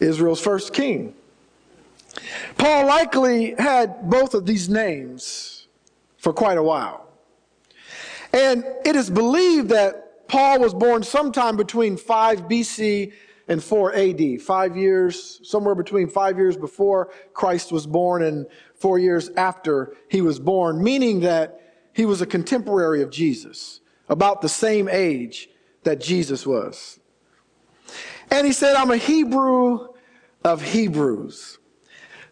Israel's 0.00 0.40
first 0.40 0.72
king. 0.72 1.14
Paul 2.58 2.86
likely 2.86 3.54
had 3.58 4.08
both 4.10 4.34
of 4.34 4.46
these 4.46 4.68
names 4.68 5.66
for 6.18 6.32
quite 6.32 6.58
a 6.58 6.62
while. 6.62 7.01
And 8.32 8.64
it 8.84 8.96
is 8.96 9.10
believed 9.10 9.68
that 9.70 10.28
Paul 10.28 10.60
was 10.60 10.72
born 10.72 11.02
sometime 11.02 11.56
between 11.56 11.96
5 11.96 12.42
BC 12.42 13.12
and 13.48 13.62
4 13.62 13.94
AD, 13.94 14.40
five 14.40 14.76
years, 14.76 15.40
somewhere 15.42 15.74
between 15.74 16.08
five 16.08 16.38
years 16.38 16.56
before 16.56 17.10
Christ 17.34 17.72
was 17.72 17.86
born 17.86 18.22
and 18.22 18.46
four 18.74 18.98
years 18.98 19.30
after 19.36 19.94
he 20.08 20.22
was 20.22 20.38
born, 20.38 20.82
meaning 20.82 21.20
that 21.20 21.60
he 21.92 22.06
was 22.06 22.22
a 22.22 22.26
contemporary 22.26 23.02
of 23.02 23.10
Jesus, 23.10 23.80
about 24.08 24.40
the 24.40 24.48
same 24.48 24.88
age 24.88 25.50
that 25.82 26.00
Jesus 26.00 26.46
was. 26.46 26.98
And 28.30 28.46
he 28.46 28.52
said, 28.52 28.76
I'm 28.76 28.90
a 28.90 28.96
Hebrew 28.96 29.88
of 30.44 30.62
Hebrews. 30.62 31.58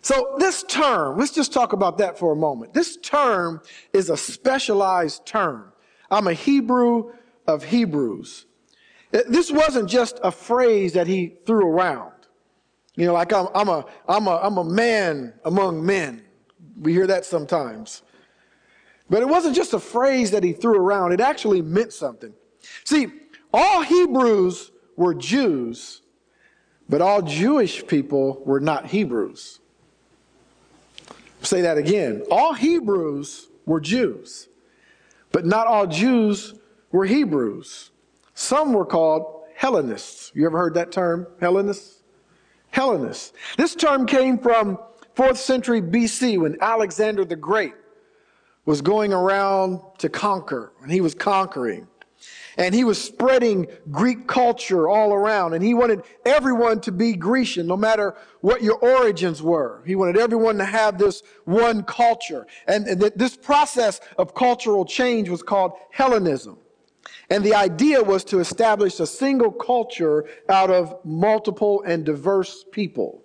So 0.02 0.36
this 0.38 0.62
term, 0.62 1.18
let's 1.18 1.32
just 1.32 1.52
talk 1.52 1.74
about 1.74 1.98
that 1.98 2.18
for 2.18 2.32
a 2.32 2.36
moment. 2.36 2.72
This 2.72 2.96
term 2.96 3.60
is 3.92 4.08
a 4.08 4.16
specialized 4.16 5.26
term. 5.26 5.69
I'm 6.10 6.26
a 6.26 6.32
Hebrew 6.32 7.12
of 7.46 7.64
Hebrews. 7.64 8.46
This 9.10 9.50
wasn't 9.50 9.88
just 9.88 10.20
a 10.22 10.30
phrase 10.30 10.92
that 10.92 11.06
he 11.06 11.34
threw 11.46 11.66
around. 11.66 12.12
You 12.96 13.06
know, 13.06 13.12
like 13.14 13.32
I'm, 13.32 13.48
I'm, 13.54 13.68
a, 13.68 13.84
I'm, 14.08 14.26
a, 14.26 14.36
I'm 14.36 14.58
a 14.58 14.64
man 14.64 15.34
among 15.44 15.84
men. 15.84 16.22
We 16.80 16.92
hear 16.92 17.06
that 17.06 17.24
sometimes. 17.24 18.02
But 19.08 19.22
it 19.22 19.28
wasn't 19.28 19.56
just 19.56 19.74
a 19.74 19.80
phrase 19.80 20.30
that 20.30 20.44
he 20.44 20.52
threw 20.52 20.76
around, 20.76 21.12
it 21.12 21.20
actually 21.20 21.62
meant 21.62 21.92
something. 21.92 22.32
See, 22.84 23.08
all 23.52 23.82
Hebrews 23.82 24.70
were 24.96 25.14
Jews, 25.14 26.02
but 26.88 27.00
all 27.00 27.22
Jewish 27.22 27.86
people 27.86 28.42
were 28.44 28.60
not 28.60 28.86
Hebrews. 28.86 29.58
Say 31.42 31.62
that 31.62 31.78
again. 31.78 32.22
All 32.30 32.52
Hebrews 32.52 33.48
were 33.66 33.80
Jews, 33.80 34.48
but 35.32 35.46
not 35.46 35.66
all 35.66 35.86
Jews 35.86 36.54
were 36.92 37.04
Hebrews. 37.04 37.90
Some 38.34 38.72
were 38.72 38.86
called 38.86 39.44
Hellenists. 39.54 40.32
You 40.34 40.46
ever 40.46 40.58
heard 40.58 40.74
that 40.74 40.92
term, 40.92 41.26
Hellenists? 41.40 42.02
Hellenists. 42.70 43.32
This 43.56 43.74
term 43.74 44.06
came 44.06 44.38
from 44.38 44.78
4th 45.16 45.36
century 45.36 45.82
BC 45.82 46.38
when 46.38 46.56
Alexander 46.60 47.24
the 47.24 47.36
Great 47.36 47.74
was 48.64 48.80
going 48.80 49.12
around 49.12 49.80
to 49.98 50.08
conquer, 50.08 50.72
and 50.82 50.90
he 50.90 51.00
was 51.00 51.14
conquering. 51.14 51.86
And 52.56 52.74
he 52.74 52.84
was 52.84 53.02
spreading 53.02 53.68
Greek 53.90 54.26
culture 54.26 54.88
all 54.88 55.12
around, 55.12 55.54
and 55.54 55.64
he 55.64 55.72
wanted 55.72 56.02
everyone 56.26 56.80
to 56.82 56.92
be 56.92 57.14
Grecian, 57.14 57.66
no 57.66 57.76
matter 57.76 58.16
what 58.40 58.62
your 58.62 58.76
origins 58.76 59.42
were. 59.42 59.82
He 59.86 59.94
wanted 59.94 60.16
everyone 60.16 60.58
to 60.58 60.64
have 60.64 60.98
this 60.98 61.22
one 61.44 61.82
culture. 61.84 62.46
And, 62.66 62.86
and 62.86 63.00
this 63.00 63.36
process 63.36 64.00
of 64.18 64.34
cultural 64.34 64.84
change 64.84 65.28
was 65.28 65.42
called 65.42 65.72
Hellenism. 65.90 66.58
And 67.30 67.44
the 67.44 67.54
idea 67.54 68.02
was 68.02 68.24
to 68.24 68.40
establish 68.40 68.98
a 68.98 69.06
single 69.06 69.52
culture 69.52 70.26
out 70.48 70.70
of 70.70 70.98
multiple 71.04 71.82
and 71.86 72.04
diverse 72.04 72.64
people. 72.72 73.22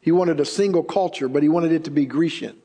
He 0.00 0.10
wanted 0.12 0.40
a 0.40 0.44
single 0.44 0.82
culture, 0.82 1.28
but 1.28 1.42
he 1.42 1.48
wanted 1.48 1.72
it 1.72 1.84
to 1.84 1.90
be 1.90 2.04
Grecian. 2.04 2.58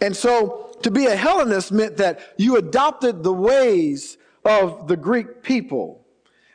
And 0.00 0.16
so 0.16 0.76
to 0.82 0.90
be 0.90 1.06
a 1.06 1.16
Hellenist 1.16 1.72
meant 1.72 1.96
that 1.96 2.20
you 2.36 2.56
adopted 2.56 3.22
the 3.22 3.32
ways 3.32 4.17
of 4.48 4.88
the 4.88 4.96
Greek 4.96 5.42
people. 5.42 6.06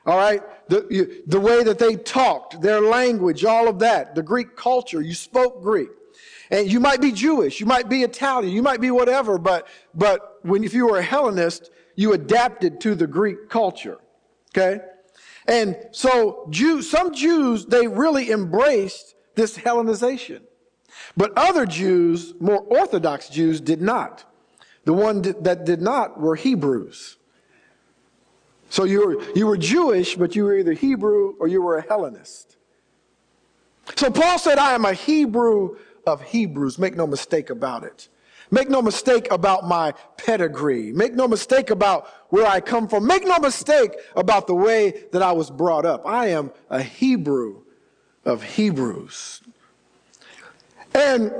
All 0.05 0.17
right? 0.17 0.41
The, 0.67 1.21
the 1.27 1.39
way 1.39 1.63
that 1.63 1.79
they 1.79 1.95
talked, 1.95 2.59
their 2.59 2.81
language, 2.81 3.45
all 3.45 3.67
of 3.67 3.79
that, 3.79 4.15
the 4.15 4.23
Greek 4.23 4.55
culture, 4.55 5.01
you 5.01 5.13
spoke 5.13 5.61
Greek. 5.61 5.89
And 6.49 6.69
you 6.71 6.79
might 6.79 7.01
be 7.01 7.11
Jewish, 7.11 7.59
you 7.59 7.65
might 7.65 7.87
be 7.87 8.03
Italian, 8.03 8.53
you 8.53 8.61
might 8.61 8.81
be 8.81 8.91
whatever, 8.91 9.37
but, 9.37 9.67
but 9.93 10.39
when, 10.41 10.63
if 10.63 10.73
you 10.73 10.87
were 10.87 10.99
a 10.99 11.03
Hellenist, 11.03 11.71
you 11.95 12.13
adapted 12.13 12.81
to 12.81 12.95
the 12.95 13.07
Greek 13.07 13.49
culture. 13.49 13.99
Okay? 14.51 14.81
And 15.47 15.77
so 15.91 16.47
Jews, 16.49 16.89
some 16.89 17.13
Jews, 17.13 17.65
they 17.65 17.87
really 17.87 18.31
embraced 18.31 19.15
this 19.35 19.57
Hellenization. 19.57 20.41
But 21.17 21.31
other 21.37 21.65
Jews, 21.65 22.33
more 22.39 22.59
Orthodox 22.59 23.29
Jews, 23.29 23.61
did 23.61 23.81
not. 23.81 24.25
The 24.85 24.93
one 24.93 25.21
that 25.21 25.65
did 25.65 25.81
not 25.81 26.19
were 26.19 26.35
Hebrews. 26.35 27.17
So 28.73 28.85
you 28.85 29.05
were, 29.05 29.23
you 29.35 29.45
were 29.45 29.55
Jewish, 29.55 30.15
but 30.15 30.35
you 30.35 30.45
were 30.45 30.57
either 30.57 30.73
Hebrew 30.73 31.35
or 31.39 31.47
you 31.47 31.61
were 31.61 31.77
a 31.77 31.83
Hellenist. 31.83 32.57
So 33.95 34.09
Paul 34.09 34.39
said, 34.39 34.57
I 34.57 34.73
am 34.73 34.83
a 34.83 34.93
Hebrew 34.93 35.77
of 36.07 36.23
Hebrews. 36.23 36.79
Make 36.79 36.95
no 36.95 37.05
mistake 37.05 37.51
about 37.51 37.83
it. 37.83 38.09
Make 38.49 38.71
no 38.71 38.81
mistake 38.81 39.31
about 39.31 39.67
my 39.67 39.93
pedigree. 40.17 40.91
Make 40.91 41.13
no 41.13 41.27
mistake 41.27 41.69
about 41.69 42.07
where 42.29 42.47
I 42.47 42.61
come 42.61 42.87
from. 42.87 43.05
Make 43.05 43.27
no 43.27 43.37
mistake 43.37 43.91
about 44.15 44.47
the 44.47 44.55
way 44.55 45.03
that 45.11 45.21
I 45.21 45.33
was 45.33 45.51
brought 45.51 45.85
up. 45.85 46.07
I 46.07 46.29
am 46.29 46.49
a 46.71 46.81
Hebrew 46.81 47.61
of 48.25 48.41
Hebrews. 48.41 49.43
And 50.93 51.31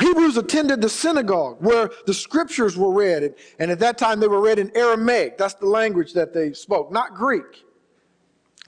Hebrews 0.00 0.36
attended 0.36 0.80
the 0.80 0.88
synagogue 0.88 1.58
where 1.60 1.90
the 2.06 2.14
scriptures 2.14 2.76
were 2.76 2.92
read. 2.92 3.34
And 3.58 3.70
at 3.70 3.78
that 3.80 3.98
time 3.98 4.20
they 4.20 4.28
were 4.28 4.40
read 4.40 4.58
in 4.58 4.70
Aramaic. 4.76 5.36
That's 5.36 5.54
the 5.54 5.66
language 5.66 6.12
that 6.14 6.32
they 6.32 6.52
spoke, 6.52 6.92
not 6.92 7.14
Greek. 7.14 7.64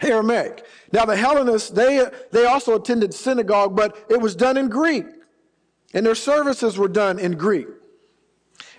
Aramaic. 0.00 0.66
Now 0.92 1.04
the 1.04 1.16
Hellenists, 1.16 1.70
they, 1.70 2.04
they 2.32 2.46
also 2.46 2.74
attended 2.74 3.14
synagogue, 3.14 3.76
but 3.76 4.04
it 4.10 4.20
was 4.20 4.34
done 4.34 4.56
in 4.56 4.68
Greek. 4.68 5.06
And 5.94 6.04
their 6.04 6.14
services 6.14 6.76
were 6.76 6.88
done 6.88 7.18
in 7.18 7.32
Greek. 7.32 7.68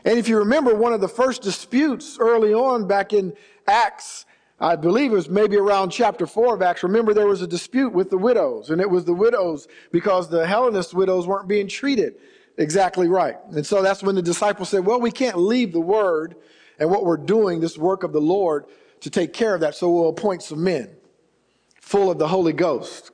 And 0.05 0.19
if 0.19 0.27
you 0.27 0.37
remember, 0.37 0.75
one 0.75 0.91
of 0.91 1.01
the 1.01 1.07
first 1.07 1.41
disputes 1.41 2.17
early 2.19 2.53
on 2.53 2.87
back 2.87 3.13
in 3.13 3.33
Acts, 3.67 4.25
I 4.63 4.77
believe 4.77 5.11
it 5.11 5.15
was 5.15 5.27
maybe 5.27 5.57
around 5.57 5.89
chapter 5.89 6.25
4 6.25 6.55
of 6.55 6.61
Acts. 6.61 6.83
Remember, 6.83 7.13
there 7.13 7.27
was 7.27 7.41
a 7.41 7.47
dispute 7.47 7.91
with 7.91 8.09
the 8.09 8.17
widows, 8.17 8.69
and 8.69 8.79
it 8.79 8.89
was 8.89 9.03
the 9.03 9.13
widows 9.13 9.67
because 9.91 10.29
the 10.29 10.47
Hellenist 10.47 10.93
widows 10.93 11.27
weren't 11.27 11.49
being 11.49 11.67
treated 11.67 12.15
exactly 12.57 13.09
right. 13.09 13.35
And 13.51 13.65
so 13.65 13.81
that's 13.81 14.01
when 14.01 14.15
the 14.15 14.21
disciples 14.21 14.69
said, 14.69 14.85
Well, 14.85 15.01
we 15.01 15.11
can't 15.11 15.37
leave 15.37 15.73
the 15.73 15.81
word 15.81 16.37
and 16.79 16.89
what 16.89 17.03
we're 17.03 17.17
doing, 17.17 17.59
this 17.59 17.77
work 17.77 18.03
of 18.03 18.13
the 18.13 18.21
Lord, 18.21 18.63
to 19.01 19.09
take 19.09 19.33
care 19.33 19.53
of 19.53 19.59
that, 19.59 19.75
so 19.75 19.91
we'll 19.91 20.07
appoint 20.07 20.41
some 20.41 20.63
men 20.63 20.89
full 21.81 22.09
of 22.09 22.17
the 22.17 22.29
Holy 22.29 22.53
Ghost. 22.53 23.11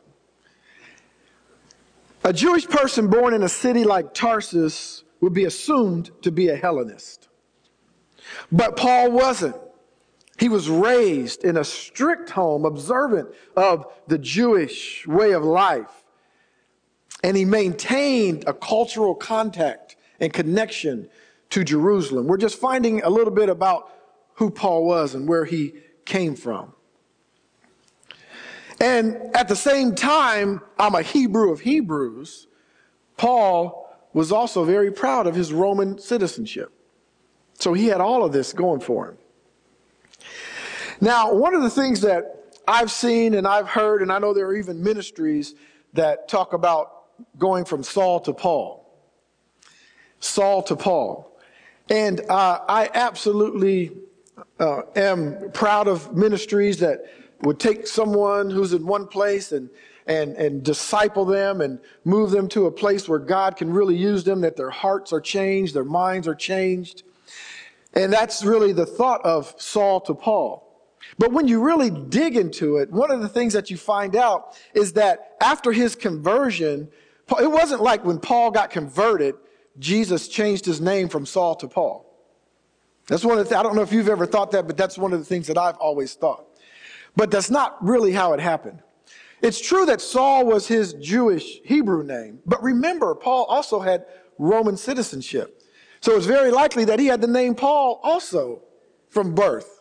A 2.23 2.31
Jewish 2.31 2.67
person 2.67 3.07
born 3.07 3.33
in 3.33 3.41
a 3.41 3.49
city 3.49 3.83
like 3.83 4.13
Tarsus 4.13 5.03
would 5.19 5.33
be 5.33 5.45
assumed 5.45 6.11
to 6.21 6.31
be 6.31 6.49
a 6.49 6.55
Hellenist. 6.55 7.27
But 8.51 8.77
Paul 8.77 9.09
wasn't. 9.09 9.55
He 10.39 10.47
was 10.47 10.69
raised 10.69 11.43
in 11.43 11.57
a 11.57 11.65
strict 11.65 12.29
home, 12.29 12.63
observant 12.63 13.27
of 13.57 13.85
the 14.07 14.17
Jewish 14.17 15.05
way 15.05 15.33
of 15.33 15.43
life. 15.43 16.05
And 17.21 17.35
he 17.35 17.43
maintained 17.43 18.45
a 18.47 18.53
cultural 18.53 19.13
contact 19.15 19.97
and 20.21 20.31
connection 20.31 21.09
to 21.49 21.65
Jerusalem. 21.65 22.27
We're 22.27 22.37
just 22.37 22.57
finding 22.57 23.03
a 23.03 23.09
little 23.09 23.33
bit 23.33 23.49
about 23.49 23.91
who 24.35 24.49
Paul 24.49 24.85
was 24.85 25.13
and 25.13 25.27
where 25.27 25.43
he 25.43 25.73
came 26.05 26.35
from. 26.35 26.73
And 28.79 29.35
at 29.35 29.49
the 29.49 29.57
same 29.57 29.93
time, 29.93 30.61
I'm 30.79 30.95
a 30.95 31.01
Hebrew 31.01 31.51
of 31.51 31.59
Hebrews. 31.59 32.47
Paul 33.17 33.93
was 34.13 34.31
also 34.31 34.63
very 34.63 34.91
proud 34.91 35.27
of 35.27 35.35
his 35.35 35.51
Roman 35.51 35.99
citizenship. 35.99 36.71
So 37.55 37.73
he 37.73 37.87
had 37.87 37.99
all 37.99 38.23
of 38.23 38.31
this 38.31 38.53
going 38.53 38.79
for 38.79 39.09
him. 39.09 39.17
Now, 41.01 41.33
one 41.33 41.55
of 41.55 41.61
the 41.61 41.69
things 41.69 42.01
that 42.01 42.53
I've 42.67 42.91
seen 42.91 43.33
and 43.33 43.47
I've 43.47 43.67
heard, 43.67 44.01
and 44.01 44.11
I 44.11 44.19
know 44.19 44.33
there 44.33 44.47
are 44.47 44.55
even 44.55 44.83
ministries 44.83 45.55
that 45.93 46.27
talk 46.27 46.53
about 46.53 47.03
going 47.37 47.65
from 47.65 47.83
Saul 47.83 48.19
to 48.21 48.33
Paul. 48.33 48.85
Saul 50.19 50.61
to 50.63 50.75
Paul. 50.75 51.39
And 51.89 52.21
uh, 52.29 52.59
I 52.67 52.89
absolutely 52.93 53.91
uh, 54.59 54.81
am 54.95 55.51
proud 55.51 55.87
of 55.87 56.15
ministries 56.15 56.79
that 56.79 57.05
would 57.41 57.59
take 57.59 57.87
someone 57.87 58.49
who's 58.49 58.73
in 58.73 58.85
one 58.85 59.07
place 59.07 59.51
and 59.51 59.69
and, 60.09 60.35
and 60.37 60.63
disciple 60.63 61.23
them 61.23 61.61
and 61.61 61.79
move 62.03 62.31
them 62.31 62.49
to 62.49 62.65
a 62.65 62.71
place 62.71 63.07
where 63.07 63.19
God 63.19 63.55
can 63.55 63.71
really 63.71 63.95
use 63.95 64.23
them, 64.23 64.41
that 64.41 64.57
their 64.57 64.71
hearts 64.71 65.13
are 65.13 65.21
changed, 65.21 65.75
their 65.75 65.85
minds 65.85 66.27
are 66.27 66.33
changed. 66.33 67.03
And 67.93 68.11
that's 68.11 68.43
really 68.43 68.73
the 68.73 68.87
thought 68.87 69.21
of 69.23 69.53
Saul 69.59 70.01
to 70.01 70.15
Paul. 70.15 70.68
But 71.19 71.33
when 71.33 71.49
you 71.49 71.59
really 71.61 71.89
dig 71.89 72.37
into 72.37 72.77
it, 72.77 72.89
one 72.89 73.11
of 73.11 73.19
the 73.19 73.27
things 73.27 73.51
that 73.51 73.69
you 73.69 73.75
find 73.75 74.15
out 74.15 74.57
is 74.73 74.93
that 74.93 75.35
after 75.41 75.73
his 75.73 75.93
conversion, 75.93 76.89
it 77.39 77.51
wasn't 77.51 77.83
like 77.83 78.05
when 78.05 78.19
Paul 78.19 78.51
got 78.51 78.69
converted, 78.69 79.35
Jesus 79.77 80.29
changed 80.29 80.65
his 80.65 80.79
name 80.79 81.09
from 81.09 81.25
Saul 81.25 81.55
to 81.55 81.67
Paul. 81.67 82.05
That's 83.07 83.25
one 83.25 83.37
of 83.37 83.49
the, 83.49 83.57
I 83.57 83.63
don't 83.63 83.75
know 83.75 83.81
if 83.81 83.91
you've 83.91 84.07
ever 84.07 84.25
thought 84.25 84.51
that, 84.51 84.65
but 84.65 84.77
that's 84.77 84.97
one 84.97 85.11
of 85.11 85.19
the 85.19 85.25
things 85.25 85.47
that 85.47 85.57
I've 85.57 85.75
always 85.75 86.13
thought. 86.13 86.45
But 87.17 87.31
that's 87.31 87.51
not 87.51 87.83
really 87.83 88.13
how 88.13 88.31
it 88.31 88.39
happened. 88.39 88.81
It's 89.41 89.59
true 89.59 89.85
that 89.87 89.99
Saul 89.99 90.45
was 90.45 90.67
his 90.67 90.93
Jewish 90.93 91.59
Hebrew 91.65 92.03
name, 92.03 92.39
but 92.45 92.63
remember, 92.63 93.13
Paul 93.13 93.45
also 93.45 93.79
had 93.81 94.05
Roman 94.37 94.77
citizenship. 94.77 95.63
So 95.99 96.15
it's 96.15 96.25
very 96.25 96.51
likely 96.51 96.85
that 96.85 96.99
he 96.99 97.07
had 97.07 97.19
the 97.19 97.27
name 97.27 97.55
Paul 97.55 97.99
also 98.03 98.61
from 99.09 99.35
birth 99.35 99.78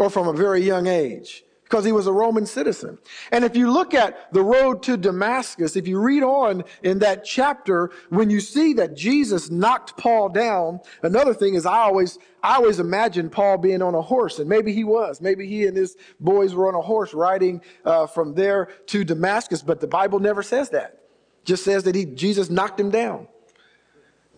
or 0.00 0.08
from 0.08 0.26
a 0.26 0.32
very 0.32 0.62
young 0.62 0.86
age 0.86 1.44
because 1.64 1.84
he 1.84 1.92
was 1.92 2.06
a 2.06 2.12
Roman 2.12 2.46
citizen. 2.46 2.98
And 3.30 3.44
if 3.44 3.54
you 3.54 3.70
look 3.70 3.92
at 3.92 4.32
the 4.32 4.42
road 4.42 4.82
to 4.84 4.96
Damascus, 4.96 5.76
if 5.76 5.86
you 5.86 6.00
read 6.00 6.22
on 6.22 6.64
in 6.82 6.98
that 7.00 7.22
chapter, 7.22 7.92
when 8.08 8.30
you 8.30 8.40
see 8.40 8.72
that 8.72 8.96
Jesus 8.96 9.50
knocked 9.50 9.96
Paul 9.98 10.30
down, 10.30 10.80
another 11.02 11.34
thing 11.34 11.54
is 11.54 11.66
I 11.66 11.80
always, 11.80 12.18
I 12.42 12.56
always 12.56 12.80
imagine 12.80 13.28
Paul 13.28 13.58
being 13.58 13.82
on 13.82 13.94
a 13.94 14.00
horse, 14.00 14.38
and 14.40 14.48
maybe 14.48 14.72
he 14.72 14.84
was. 14.84 15.20
Maybe 15.20 15.46
he 15.46 15.66
and 15.66 15.76
his 15.76 15.96
boys 16.18 16.54
were 16.54 16.66
on 16.66 16.74
a 16.74 16.80
horse 16.80 17.12
riding 17.12 17.60
uh, 17.84 18.06
from 18.06 18.34
there 18.34 18.70
to 18.86 19.04
Damascus, 19.04 19.62
but 19.62 19.80
the 19.80 19.86
Bible 19.86 20.18
never 20.18 20.42
says 20.42 20.70
that. 20.70 21.02
just 21.44 21.62
says 21.62 21.84
that 21.84 21.94
he, 21.94 22.06
Jesus 22.06 22.48
knocked 22.50 22.80
him 22.80 22.90
down. 22.90 23.28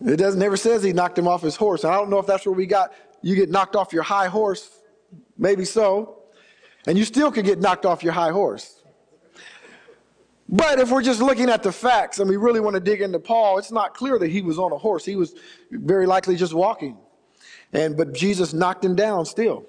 It 0.05 0.17
doesn't 0.17 0.39
never 0.39 0.57
says 0.57 0.83
he 0.83 0.91
knocked 0.91 1.17
him 1.17 1.27
off 1.27 1.41
his 1.41 1.55
horse. 1.55 1.85
And 1.85 1.93
I 1.93 1.97
don't 1.97 2.09
know 2.09 2.19
if 2.19 2.27
that's 2.27 2.45
where 2.45 2.53
we 2.53 2.65
got 2.65 2.93
you 3.23 3.35
get 3.35 3.49
knocked 3.49 3.75
off 3.75 3.93
your 3.93 4.03
high 4.03 4.27
horse. 4.27 4.69
Maybe 5.37 5.65
so. 5.65 6.19
And 6.87 6.97
you 6.97 7.05
still 7.05 7.31
could 7.31 7.45
get 7.45 7.59
knocked 7.59 7.85
off 7.85 8.03
your 8.03 8.13
high 8.13 8.31
horse. 8.31 8.83
But 10.49 10.79
if 10.79 10.91
we're 10.91 11.01
just 11.01 11.21
looking 11.21 11.49
at 11.49 11.63
the 11.63 11.71
facts 11.71 12.19
and 12.19 12.29
we 12.29 12.37
really 12.37 12.59
want 12.59 12.75
to 12.75 12.79
dig 12.79 13.01
into 13.01 13.19
Paul, 13.19 13.57
it's 13.57 13.71
not 13.71 13.93
clear 13.93 14.19
that 14.19 14.29
he 14.29 14.41
was 14.41 14.59
on 14.59 14.71
a 14.71 14.77
horse. 14.77 15.05
He 15.05 15.15
was 15.15 15.33
very 15.71 16.05
likely 16.05 16.35
just 16.35 16.53
walking. 16.53 16.97
And 17.71 17.97
but 17.97 18.13
Jesus 18.13 18.53
knocked 18.53 18.83
him 18.83 18.95
down 18.95 19.25
still. 19.25 19.65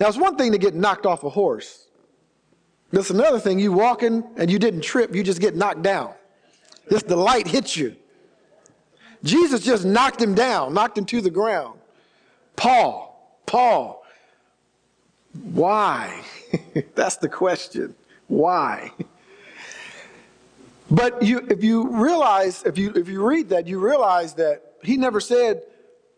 Now 0.00 0.08
it's 0.08 0.16
one 0.16 0.36
thing 0.36 0.52
to 0.52 0.58
get 0.58 0.74
knocked 0.74 1.06
off 1.06 1.24
a 1.24 1.28
horse. 1.28 1.86
That's 2.90 3.10
another 3.10 3.38
thing 3.38 3.58
you 3.58 3.72
walking 3.72 4.24
and 4.36 4.50
you 4.50 4.58
didn't 4.58 4.80
trip, 4.80 5.14
you 5.14 5.22
just 5.22 5.40
get 5.40 5.54
knocked 5.54 5.82
down. 5.82 6.14
Just 6.90 7.06
the 7.06 7.16
light 7.16 7.46
hits 7.46 7.76
you. 7.76 7.94
Jesus 9.22 9.60
just 9.62 9.84
knocked 9.84 10.22
him 10.22 10.34
down, 10.34 10.72
knocked 10.72 10.96
him 10.96 11.04
to 11.06 11.20
the 11.20 11.30
ground. 11.30 11.78
Paul, 12.56 13.40
Paul, 13.46 14.04
why? 15.32 16.22
That's 16.94 17.16
the 17.16 17.28
question. 17.28 17.94
Why? 18.26 18.92
But 20.90 21.22
you, 21.22 21.46
if 21.50 21.62
you 21.62 21.88
realize, 21.88 22.62
if 22.64 22.78
you, 22.78 22.92
if 22.94 23.08
you 23.08 23.24
read 23.24 23.50
that, 23.50 23.66
you 23.66 23.78
realize 23.78 24.34
that 24.34 24.74
he 24.82 24.96
never 24.96 25.20
said, 25.20 25.62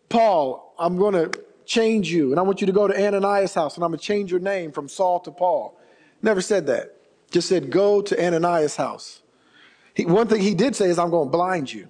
Paul, 0.08 0.74
I'm 0.78 0.96
going 0.96 1.14
to 1.14 1.40
change 1.66 2.10
you, 2.10 2.30
and 2.30 2.38
I 2.38 2.42
want 2.42 2.60
you 2.60 2.66
to 2.66 2.72
go 2.72 2.86
to 2.86 3.06
Ananias' 3.06 3.54
house, 3.54 3.76
and 3.76 3.84
I'm 3.84 3.90
going 3.90 3.98
to 3.98 4.04
change 4.04 4.30
your 4.30 4.40
name 4.40 4.72
from 4.72 4.88
Saul 4.88 5.20
to 5.20 5.30
Paul. 5.30 5.78
Never 6.22 6.40
said 6.40 6.66
that. 6.66 6.96
Just 7.30 7.48
said, 7.48 7.70
go 7.70 8.02
to 8.02 8.24
Ananias' 8.24 8.76
house. 8.76 9.22
He, 9.94 10.04
one 10.04 10.26
thing 10.28 10.40
he 10.40 10.54
did 10.54 10.74
say 10.74 10.88
is, 10.88 10.98
I'm 10.98 11.10
going 11.10 11.28
to 11.28 11.32
blind 11.32 11.72
you. 11.72 11.88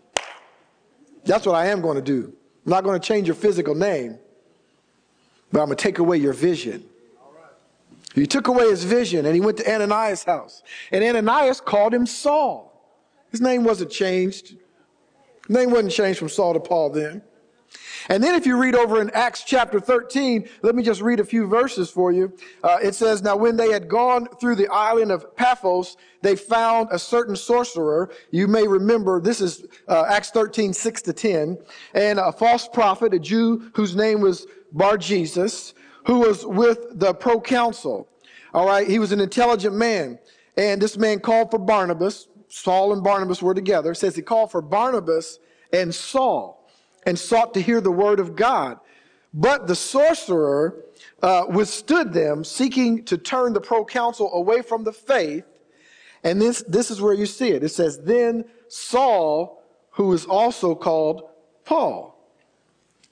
That's 1.24 1.46
what 1.46 1.54
I 1.54 1.66
am 1.66 1.80
going 1.80 1.96
to 1.96 2.02
do. 2.02 2.33
I'm 2.64 2.70
not 2.70 2.85
going 2.85 2.98
to 2.98 3.06
change 3.06 3.26
your 3.26 3.35
physical 3.35 3.74
name, 3.74 4.18
but 5.52 5.61
I'm 5.61 5.66
going 5.66 5.76
to 5.76 5.83
take 5.83 5.98
away 5.98 6.18
your 6.18 6.33
vision. 6.33 6.85
He 8.14 8.27
took 8.27 8.49
away 8.49 8.68
his 8.68 8.85
vision 8.85 9.27
and 9.27 9.35
he 9.35 9.40
went 9.40 9.59
to 9.59 9.73
Ananias' 9.73 10.25
house. 10.25 10.62
And 10.90 11.05
Ananias 11.05 11.61
called 11.61 11.94
him 11.94 12.07
Saul. 12.07 12.66
His 13.31 13.40
name 13.40 13.64
wasn't 13.64 13.90
changed. 13.90 14.57
His 15.46 15.57
name 15.57 15.70
wasn't 15.70 15.92
changed 15.92 16.18
from 16.18 16.29
Saul 16.29 16.55
to 16.55 16.61
Paul 16.61 16.90
then. 16.90 17.23
And 18.09 18.25
then 18.25 18.35
if 18.35 18.46
you 18.46 18.57
read 18.57 18.75
over 18.75 19.01
in 19.01 19.11
Acts 19.11 19.44
chapter 19.44 19.79
13, 19.79 20.49
let 20.62 20.75
me 20.75 20.83
just 20.83 21.01
read 21.01 21.20
a 21.20 21.25
few 21.25 21.46
verses 21.46 21.90
for 21.90 22.12
you. 22.12 22.33
Uh, 22.64 22.79
it 22.83 22.94
says, 22.94 23.23
Now 23.23 23.37
when 23.37 23.57
they 23.57 23.70
had 23.70 23.88
gone 23.88 24.27
through 24.40 24.57
the 24.57 24.68
island 24.68 25.12
of 25.12 25.37
Paphos, 25.37 25.96
they 26.23 26.35
found 26.35 26.88
a 26.90 26.99
certain 26.99 27.37
sorcerer. 27.37 28.11
You 28.31 28.49
may 28.49 28.66
remember, 28.66 29.20
this 29.20 29.40
is 29.40 29.66
uh, 29.87 30.07
Acts 30.09 30.31
13, 30.31 30.73
6 30.73 31.03
to 31.03 31.12
10. 31.12 31.59
And 31.94 32.18
a 32.18 32.33
false 32.33 32.66
prophet, 32.66 33.14
a 33.14 33.18
Jew 33.18 33.70
whose 33.75 33.94
name 33.94 34.20
was 34.20 34.46
Bar 34.73 34.96
Jesus, 34.96 35.75
who 36.11 36.18
was 36.18 36.44
with 36.44 36.99
the 36.99 37.14
proconsul. 37.14 38.09
All 38.53 38.66
right, 38.66 38.88
he 38.88 38.99
was 38.99 39.12
an 39.12 39.20
intelligent 39.20 39.77
man. 39.77 40.18
And 40.57 40.83
this 40.83 40.96
man 40.96 41.20
called 41.20 41.53
for 41.53 41.59
Barnabas. 41.59 42.27
Saul 42.49 42.92
and 42.92 43.05
Barnabas 43.05 43.40
were 43.40 43.55
together. 43.55 43.92
It 43.92 43.96
says 43.96 44.16
he 44.16 44.23
called 44.23 44.51
for 44.51 44.61
Barnabas 44.61 45.38
and 45.73 45.94
Saul 45.94 46.68
and 47.07 47.16
sought 47.16 47.55
to 47.55 47.62
hear 47.62 47.81
the 47.81 47.92
word 47.92 48.18
of 48.18 48.35
God. 48.35 48.81
But 49.33 49.68
the 49.68 49.77
sorcerer 49.77 50.83
uh, 51.23 51.44
withstood 51.49 52.12
them, 52.12 52.42
seeking 52.42 53.05
to 53.05 53.16
turn 53.16 53.53
the 53.53 53.61
proconsul 53.61 54.33
away 54.33 54.62
from 54.62 54.83
the 54.83 54.92
faith. 54.92 55.44
And 56.25 56.42
this, 56.42 56.64
this 56.66 56.90
is 56.90 57.01
where 57.01 57.14
you 57.14 57.27
see 57.27 57.51
it. 57.51 57.62
It 57.62 57.68
says, 57.68 58.01
Then 58.01 58.46
Saul, 58.66 59.62
who 59.90 60.12
is 60.12 60.27
also 60.27 60.75
called 60.75 61.31
Paul, 61.64 62.19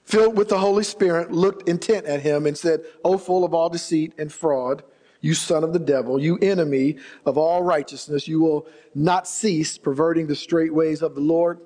filled 0.09 0.35
with 0.35 0.49
the 0.49 0.57
Holy 0.57 0.83
Spirit, 0.83 1.31
looked 1.31 1.69
intent 1.69 2.07
at 2.07 2.21
him 2.21 2.47
and 2.47 2.57
said, 2.57 2.81
O 3.05 3.15
full 3.15 3.45
of 3.45 3.53
all 3.53 3.69
deceit 3.69 4.11
and 4.17 4.33
fraud, 4.33 4.83
you 5.21 5.35
son 5.35 5.63
of 5.63 5.71
the 5.71 5.77
devil, 5.77 6.19
you 6.19 6.39
enemy 6.41 6.97
of 7.27 7.37
all 7.37 7.61
righteousness, 7.61 8.27
you 8.27 8.41
will 8.41 8.65
not 8.95 9.27
cease 9.27 9.77
perverting 9.77 10.25
the 10.25 10.35
straight 10.35 10.73
ways 10.73 11.03
of 11.03 11.13
the 11.13 11.21
Lord. 11.21 11.59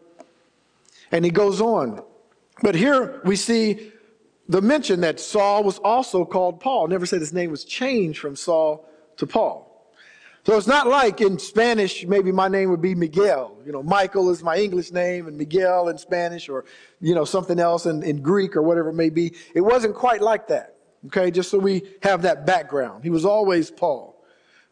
And 1.10 1.24
he 1.24 1.32
goes 1.32 1.62
on. 1.62 2.04
But 2.62 2.76
here 2.76 3.22
we 3.24 3.38
see 3.38 3.94
the 4.50 4.62
mention 4.62 5.00
that 5.02 5.22
Saul 5.22 5.64
was 5.64 5.78
also 5.80 6.26
called 6.26 6.60
Paul. 6.60 6.90
Never 6.90 7.06
said 7.06 7.22
his 7.22 7.32
name 7.32 7.50
was 7.50 7.64
changed 7.64 8.20
from 8.20 8.36
Saul 8.36 8.86
to 9.18 9.26
Paul. 9.26 9.63
So 10.46 10.58
it's 10.58 10.68
not 10.68 10.88
like 10.88 11.22
in 11.22 11.40
Spanish, 11.40 12.06
maybe 12.06 12.32
my 12.32 12.50
name 12.50 12.70
would 12.70 12.82
be 12.82 12.96
Miguel. 12.96 13.58
You 13.66 13.72
know, 13.72 13.82
Michael 13.82 14.30
is 14.30 14.44
my 14.44 14.58
English 14.58 14.92
name 14.92 15.28
and 15.28 15.38
Miguel 15.38 15.88
in 15.88 15.98
Spanish 15.98 16.50
or, 16.50 16.66
you 17.00 17.16
know, 17.16 17.24
something 17.24 17.60
else 17.60 17.86
in, 17.86 18.04
in 18.04 18.22
Greek 18.22 18.58
or 18.58 18.62
whatever 18.62 18.90
it 18.90 18.96
may 18.96 19.10
be. 19.10 19.34
It 19.56 19.62
wasn't 19.62 19.96
quite 19.96 20.22
like 20.22 20.50
that. 20.50 20.76
Okay, 21.06 21.32
just 21.32 21.50
so 21.50 21.58
we 21.58 21.84
have 22.02 22.22
that 22.24 22.46
background. 22.46 23.04
He 23.04 23.10
was 23.10 23.24
always 23.24 23.72
Paul. 23.72 24.22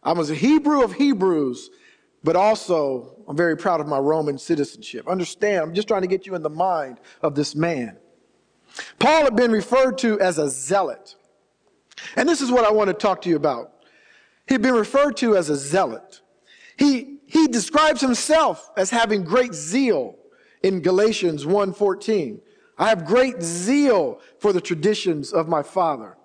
I 0.04 0.12
was 0.12 0.30
a 0.30 0.36
Hebrew 0.36 0.84
of 0.84 0.94
Hebrews, 0.94 1.70
but 2.24 2.36
also 2.36 3.16
I'm 3.28 3.38
very 3.38 3.56
proud 3.56 3.80
of 3.80 3.88
my 3.88 4.00
Roman 4.00 4.38
citizenship. 4.38 5.08
Understand, 5.08 5.62
I'm 5.62 5.74
just 5.74 5.88
trying 5.88 6.02
to 6.02 6.08
get 6.08 6.26
you 6.26 6.36
in 6.36 6.44
the 6.44 6.50
mind 6.50 7.00
of 7.22 7.34
this 7.34 7.56
man. 7.56 7.98
Paul 9.00 9.24
had 9.24 9.36
been 9.36 9.52
referred 9.52 9.98
to 10.00 10.20
as 10.20 10.38
a 10.38 10.50
zealot. 10.50 11.16
And 12.16 12.28
this 12.28 12.42
is 12.42 12.52
what 12.52 12.66
I 12.66 12.72
want 12.72 12.90
to 12.90 12.94
talk 12.94 13.22
to 13.22 13.30
you 13.30 13.36
about. 13.36 13.74
He'd 14.48 14.62
been 14.62 14.74
referred 14.74 15.18
to 15.18 15.36
as 15.36 15.50
a 15.50 15.56
zealot. 15.56 16.22
He, 16.78 17.20
he 17.26 17.48
describes 17.48 18.02
himself 18.02 18.70
as 18.76 18.90
having 18.90 19.24
great 19.24 19.54
zeal 19.54 20.16
in 20.64 20.82
Galatians 20.82 21.46
1:14. 21.46 22.42
I 22.78 22.90
have 22.90 23.06
great 23.06 23.42
zeal 23.42 24.20
for 24.40 24.54
the 24.54 24.62
traditions 24.62 25.34
of 25.34 25.48
my 25.48 25.62
father. 25.62 26.18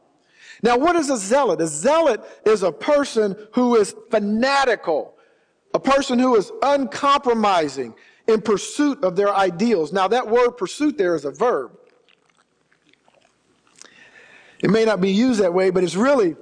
Now, 0.62 0.78
what 0.78 0.96
is 0.96 1.10
a 1.10 1.16
zealot? 1.16 1.60
A 1.60 1.66
zealot 1.66 2.22
is 2.46 2.62
a 2.62 2.72
person 2.72 3.36
who 3.52 3.76
is 3.76 3.94
fanatical, 4.10 5.14
a 5.74 5.80
person 5.80 6.18
who 6.18 6.34
is 6.36 6.50
uncompromising 6.62 7.94
in 8.26 8.40
pursuit 8.40 9.04
of 9.04 9.16
their 9.16 9.34
ideals. 9.34 9.92
Now, 9.92 10.08
that 10.08 10.28
word 10.28 10.52
pursuit 10.52 10.96
there 10.96 11.14
is 11.14 11.24
a 11.24 11.30
verb. 11.30 11.76
It 14.62 14.70
may 14.70 14.84
not 14.84 15.00
be 15.00 15.10
used 15.10 15.40
that 15.40 15.52
way, 15.52 15.70
but 15.70 15.84
it's 15.84 15.96
really, 15.96 16.36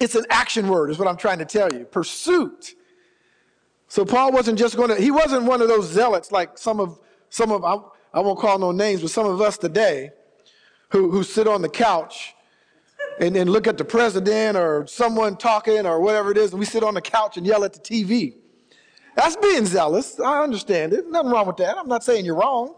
it's 0.00 0.14
an 0.14 0.24
action 0.30 0.68
word, 0.68 0.90
is 0.90 0.98
what 0.98 1.08
I'm 1.08 1.16
trying 1.16 1.38
to 1.38 1.44
tell 1.44 1.72
you. 1.72 1.84
Pursuit. 1.84 2.74
So 3.88 4.04
Paul 4.04 4.32
wasn't 4.32 4.58
just 4.58 4.76
going 4.76 4.88
to, 4.88 4.96
he 4.96 5.10
wasn't 5.10 5.44
one 5.44 5.62
of 5.62 5.68
those 5.68 5.88
zealots 5.88 6.32
like 6.32 6.58
some 6.58 6.80
of, 6.80 6.98
some 7.28 7.52
of, 7.52 7.64
I, 7.64 7.76
I 8.18 8.20
won't 8.20 8.38
call 8.38 8.58
no 8.58 8.72
names, 8.72 9.02
but 9.02 9.10
some 9.10 9.26
of 9.26 9.40
us 9.40 9.56
today 9.58 10.10
who, 10.90 11.10
who 11.10 11.22
sit 11.22 11.46
on 11.46 11.62
the 11.62 11.68
couch 11.68 12.34
and, 13.20 13.36
and 13.36 13.50
look 13.50 13.66
at 13.66 13.78
the 13.78 13.84
president 13.84 14.56
or 14.56 14.86
someone 14.86 15.36
talking 15.36 15.86
or 15.86 16.00
whatever 16.00 16.30
it 16.30 16.38
is, 16.38 16.50
and 16.50 16.58
we 16.58 16.66
sit 16.66 16.82
on 16.82 16.94
the 16.94 17.00
couch 17.00 17.36
and 17.36 17.46
yell 17.46 17.64
at 17.64 17.72
the 17.72 17.80
TV. 17.80 18.34
That's 19.16 19.36
being 19.36 19.64
zealous. 19.64 20.18
I 20.18 20.42
understand 20.42 20.92
it. 20.92 21.08
Nothing 21.08 21.30
wrong 21.30 21.46
with 21.46 21.58
that. 21.58 21.78
I'm 21.78 21.88
not 21.88 22.02
saying 22.02 22.24
you're 22.24 22.34
wrong. 22.34 22.74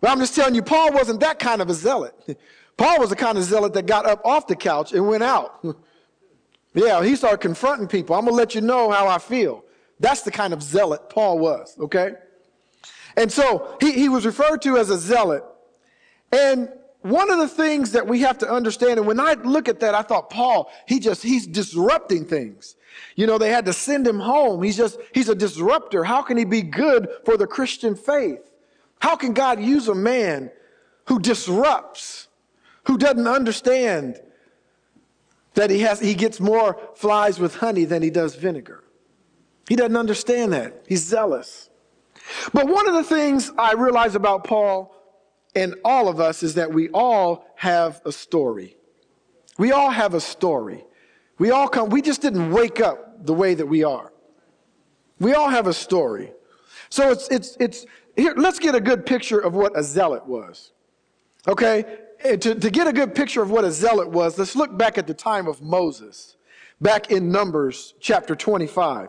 But 0.00 0.10
I'm 0.10 0.18
just 0.18 0.34
telling 0.34 0.54
you, 0.54 0.62
Paul 0.62 0.92
wasn't 0.92 1.20
that 1.20 1.38
kind 1.38 1.62
of 1.62 1.70
a 1.70 1.74
zealot. 1.74 2.14
Paul 2.76 2.98
was 2.98 3.10
the 3.10 3.16
kind 3.16 3.38
of 3.38 3.44
zealot 3.44 3.72
that 3.74 3.86
got 3.86 4.04
up 4.04 4.20
off 4.24 4.46
the 4.46 4.56
couch 4.56 4.92
and 4.92 5.06
went 5.06 5.22
out. 5.22 5.64
yeah, 6.74 7.02
he 7.02 7.16
started 7.16 7.38
confronting 7.40 7.88
people. 7.88 8.16
I'm 8.16 8.22
going 8.22 8.32
to 8.32 8.36
let 8.36 8.54
you 8.54 8.60
know 8.60 8.90
how 8.90 9.06
I 9.08 9.18
feel. 9.18 9.64
That's 10.00 10.22
the 10.22 10.30
kind 10.30 10.52
of 10.52 10.62
zealot 10.62 11.10
Paul 11.10 11.38
was, 11.38 11.76
okay? 11.78 12.14
And 13.16 13.30
so 13.30 13.76
he, 13.80 13.92
he 13.92 14.08
was 14.08 14.26
referred 14.26 14.62
to 14.62 14.78
as 14.78 14.90
a 14.90 14.98
zealot. 14.98 15.44
And 16.32 16.68
one 17.02 17.30
of 17.30 17.38
the 17.38 17.48
things 17.48 17.92
that 17.92 18.06
we 18.06 18.20
have 18.20 18.38
to 18.38 18.50
understand, 18.50 18.98
and 18.98 19.06
when 19.06 19.20
I 19.20 19.34
look 19.34 19.68
at 19.68 19.80
that, 19.80 19.94
I 19.94 20.02
thought, 20.02 20.30
Paul, 20.30 20.70
he 20.86 20.98
just, 20.98 21.22
he's 21.22 21.46
disrupting 21.46 22.24
things. 22.24 22.76
You 23.16 23.26
know, 23.26 23.38
they 23.38 23.50
had 23.50 23.64
to 23.66 23.72
send 23.72 24.06
him 24.06 24.20
home. 24.20 24.62
He's 24.62 24.76
just, 24.76 24.98
he's 25.12 25.28
a 25.28 25.34
disruptor. 25.34 26.04
How 26.04 26.22
can 26.22 26.36
he 26.36 26.44
be 26.44 26.62
good 26.62 27.08
for 27.24 27.36
the 27.36 27.46
Christian 27.46 27.94
faith? 27.94 28.50
How 29.00 29.16
can 29.16 29.32
God 29.32 29.60
use 29.60 29.88
a 29.88 29.94
man 29.94 30.50
who 31.06 31.18
disrupts? 31.18 32.28
who 32.84 32.98
doesn't 32.98 33.28
understand 33.28 34.20
that 35.54 35.70
he 35.70 35.80
has 35.80 36.00
he 36.00 36.14
gets 36.14 36.40
more 36.40 36.80
flies 36.94 37.38
with 37.38 37.56
honey 37.56 37.84
than 37.84 38.02
he 38.02 38.10
does 38.10 38.34
vinegar. 38.34 38.82
He 39.68 39.76
doesn't 39.76 39.96
understand 39.96 40.52
that. 40.52 40.84
He's 40.88 41.04
zealous. 41.04 41.70
But 42.52 42.68
one 42.68 42.88
of 42.88 42.94
the 42.94 43.04
things 43.04 43.50
I 43.58 43.72
realize 43.72 44.14
about 44.14 44.44
Paul 44.44 44.94
and 45.54 45.74
all 45.84 46.08
of 46.08 46.20
us 46.20 46.42
is 46.42 46.54
that 46.54 46.72
we 46.72 46.88
all 46.90 47.46
have 47.56 48.00
a 48.04 48.12
story. 48.12 48.76
We 49.58 49.72
all 49.72 49.90
have 49.90 50.14
a 50.14 50.20
story. 50.20 50.84
We 51.38 51.50
all 51.50 51.68
come, 51.68 51.90
we 51.90 52.02
just 52.02 52.22
didn't 52.22 52.52
wake 52.52 52.80
up 52.80 53.26
the 53.26 53.34
way 53.34 53.54
that 53.54 53.66
we 53.66 53.84
are. 53.84 54.12
We 55.18 55.34
all 55.34 55.48
have 55.48 55.66
a 55.66 55.72
story. 55.72 56.32
So 56.88 57.10
it's, 57.10 57.28
it's, 57.28 57.56
it's, 57.60 57.86
here, 58.16 58.34
let's 58.36 58.58
get 58.58 58.74
a 58.74 58.80
good 58.80 59.06
picture 59.06 59.38
of 59.38 59.54
what 59.54 59.78
a 59.78 59.82
zealot 59.82 60.26
was. 60.26 60.72
Okay? 61.46 61.98
To, 62.22 62.54
to 62.54 62.70
get 62.70 62.86
a 62.86 62.92
good 62.92 63.14
picture 63.14 63.42
of 63.42 63.50
what 63.50 63.64
a 63.64 63.70
zealot 63.70 64.08
was, 64.08 64.38
let's 64.38 64.56
look 64.56 64.76
back 64.76 64.98
at 64.98 65.06
the 65.06 65.14
time 65.14 65.46
of 65.46 65.62
Moses, 65.62 66.36
back 66.80 67.10
in 67.10 67.30
Numbers 67.30 67.94
chapter 68.00 68.34
25. 68.34 69.08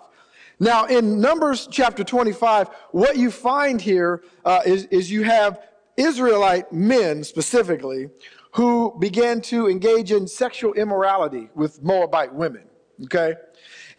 Now, 0.60 0.86
in 0.86 1.20
Numbers 1.20 1.68
chapter 1.70 2.04
25, 2.04 2.70
what 2.92 3.18
you 3.18 3.32
find 3.32 3.82
here 3.82 4.24
uh, 4.46 4.62
is 4.66 4.86
is, 4.86 5.12
you 5.12 5.24
have 5.24 5.60
Israelite 5.98 6.72
men 6.72 7.24
specifically 7.24 8.10
who 8.54 8.96
began 9.00 9.42
to 9.42 9.68
engage 9.68 10.12
in 10.12 10.28
sexual 10.28 10.74
immorality 10.74 11.50
with 11.56 11.82
Moabite 11.82 12.34
women. 12.34 12.64
Okay? 13.06 13.34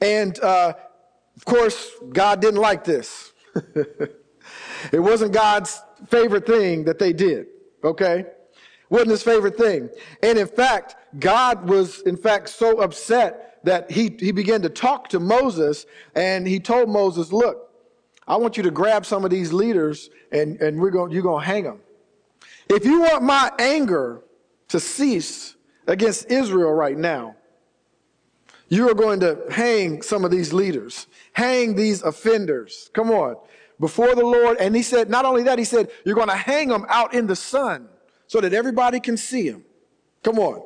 And 0.00 0.38
uh, 0.40 0.74
of 1.36 1.44
course, 1.44 1.90
God 2.12 2.40
didn't 2.40 2.60
like 2.60 2.84
this. 2.84 3.32
it 4.92 5.00
wasn't 5.00 5.32
God's 5.32 5.82
favorite 6.08 6.46
thing 6.46 6.84
that 6.84 6.98
they 6.98 7.12
did. 7.12 7.46
Okay? 7.82 8.26
Wasn't 8.90 9.10
his 9.10 9.22
favorite 9.22 9.56
thing. 9.56 9.88
And 10.22 10.38
in 10.38 10.46
fact, 10.46 10.96
God 11.18 11.68
was 11.68 12.00
in 12.02 12.16
fact 12.16 12.48
so 12.48 12.80
upset 12.80 13.58
that 13.64 13.90
he, 13.90 14.14
he 14.18 14.32
began 14.32 14.62
to 14.62 14.68
talk 14.68 15.08
to 15.08 15.20
Moses 15.20 15.86
and 16.14 16.46
he 16.46 16.60
told 16.60 16.88
Moses, 16.88 17.32
look, 17.32 17.70
I 18.26 18.36
want 18.36 18.56
you 18.56 18.62
to 18.62 18.70
grab 18.70 19.04
some 19.04 19.24
of 19.24 19.30
these 19.30 19.52
leaders 19.52 20.10
and, 20.32 20.60
and 20.60 20.80
we're 20.80 20.90
going, 20.90 21.12
you're 21.12 21.22
going 21.22 21.42
to 21.42 21.46
hang 21.46 21.64
them. 21.64 21.80
If 22.68 22.84
you 22.84 23.00
want 23.00 23.22
my 23.22 23.50
anger 23.58 24.22
to 24.68 24.80
cease 24.80 25.56
against 25.86 26.30
Israel 26.30 26.72
right 26.72 26.96
now, 26.96 27.36
you 28.68 28.88
are 28.88 28.94
going 28.94 29.20
to 29.20 29.44
hang 29.50 30.02
some 30.02 30.24
of 30.24 30.30
these 30.30 30.52
leaders, 30.52 31.06
hang 31.32 31.74
these 31.74 32.02
offenders. 32.02 32.90
Come 32.94 33.10
on, 33.10 33.36
before 33.78 34.14
the 34.14 34.24
Lord. 34.24 34.56
And 34.58 34.74
he 34.74 34.82
said, 34.82 35.10
not 35.10 35.26
only 35.26 35.42
that, 35.44 35.58
he 35.58 35.64
said, 35.64 35.90
you're 36.04 36.14
going 36.14 36.28
to 36.28 36.36
hang 36.36 36.68
them 36.68 36.86
out 36.88 37.14
in 37.14 37.26
the 37.26 37.36
sun 37.36 37.88
so 38.26 38.40
that 38.40 38.52
everybody 38.52 39.00
can 39.00 39.16
see 39.16 39.46
him. 39.46 39.64
Come 40.22 40.38
on. 40.38 40.62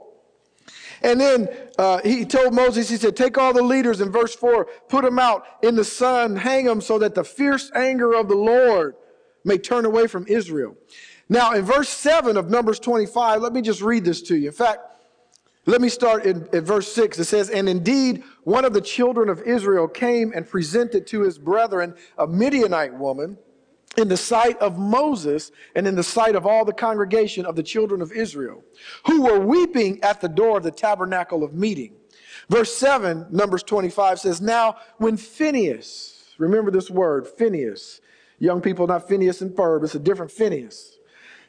And 1.02 1.20
then 1.20 1.48
uh, 1.78 2.00
he 2.02 2.24
told 2.24 2.54
Moses, 2.54 2.88
he 2.88 2.96
said, 2.96 3.16
Take 3.16 3.38
all 3.38 3.52
the 3.52 3.62
leaders 3.62 4.00
in 4.00 4.10
verse 4.10 4.34
4, 4.34 4.66
put 4.88 5.04
them 5.04 5.18
out 5.18 5.44
in 5.62 5.76
the 5.76 5.84
sun, 5.84 6.36
hang 6.36 6.64
them 6.64 6.80
so 6.80 6.98
that 6.98 7.14
the 7.14 7.24
fierce 7.24 7.70
anger 7.74 8.14
of 8.14 8.28
the 8.28 8.34
Lord 8.34 8.96
may 9.44 9.58
turn 9.58 9.84
away 9.84 10.06
from 10.06 10.26
Israel. 10.26 10.76
Now, 11.28 11.52
in 11.52 11.64
verse 11.64 11.88
7 11.88 12.36
of 12.36 12.50
Numbers 12.50 12.80
25, 12.80 13.42
let 13.42 13.52
me 13.52 13.60
just 13.60 13.82
read 13.82 14.04
this 14.04 14.22
to 14.22 14.36
you. 14.36 14.48
In 14.48 14.54
fact, 14.54 14.80
let 15.66 15.82
me 15.82 15.90
start 15.90 16.24
in, 16.24 16.48
in 16.52 16.64
verse 16.64 16.90
6. 16.92 17.18
It 17.18 17.24
says, 17.24 17.50
And 17.50 17.68
indeed, 17.68 18.24
one 18.44 18.64
of 18.64 18.72
the 18.72 18.80
children 18.80 19.28
of 19.28 19.42
Israel 19.42 19.86
came 19.86 20.32
and 20.34 20.48
presented 20.48 21.06
to 21.08 21.20
his 21.20 21.38
brethren 21.38 21.94
a 22.16 22.26
Midianite 22.26 22.94
woman 22.94 23.36
in 23.96 24.08
the 24.08 24.16
sight 24.16 24.58
of 24.58 24.78
Moses 24.78 25.50
and 25.74 25.86
in 25.86 25.94
the 25.94 26.02
sight 26.02 26.34
of 26.34 26.46
all 26.46 26.64
the 26.64 26.72
congregation 26.72 27.46
of 27.46 27.56
the 27.56 27.62
children 27.62 28.00
of 28.00 28.12
Israel, 28.12 28.62
who 29.06 29.22
were 29.22 29.40
weeping 29.40 30.02
at 30.02 30.20
the 30.20 30.28
door 30.28 30.58
of 30.58 30.62
the 30.62 30.70
tabernacle 30.70 31.42
of 31.42 31.54
meeting. 31.54 31.94
Verse 32.48 32.74
7, 32.76 33.26
Numbers 33.30 33.62
25 33.62 34.20
says, 34.20 34.40
Now 34.40 34.76
when 34.98 35.16
Phineas, 35.16 36.34
remember 36.38 36.70
this 36.70 36.90
word, 36.90 37.26
Phineas, 37.26 38.00
young 38.38 38.60
people, 38.60 38.86
not 38.86 39.08
Phineas 39.08 39.40
and 39.40 39.50
Ferb, 39.50 39.84
it's 39.84 39.94
a 39.94 39.98
different 39.98 40.30
Phineas. 40.30 40.98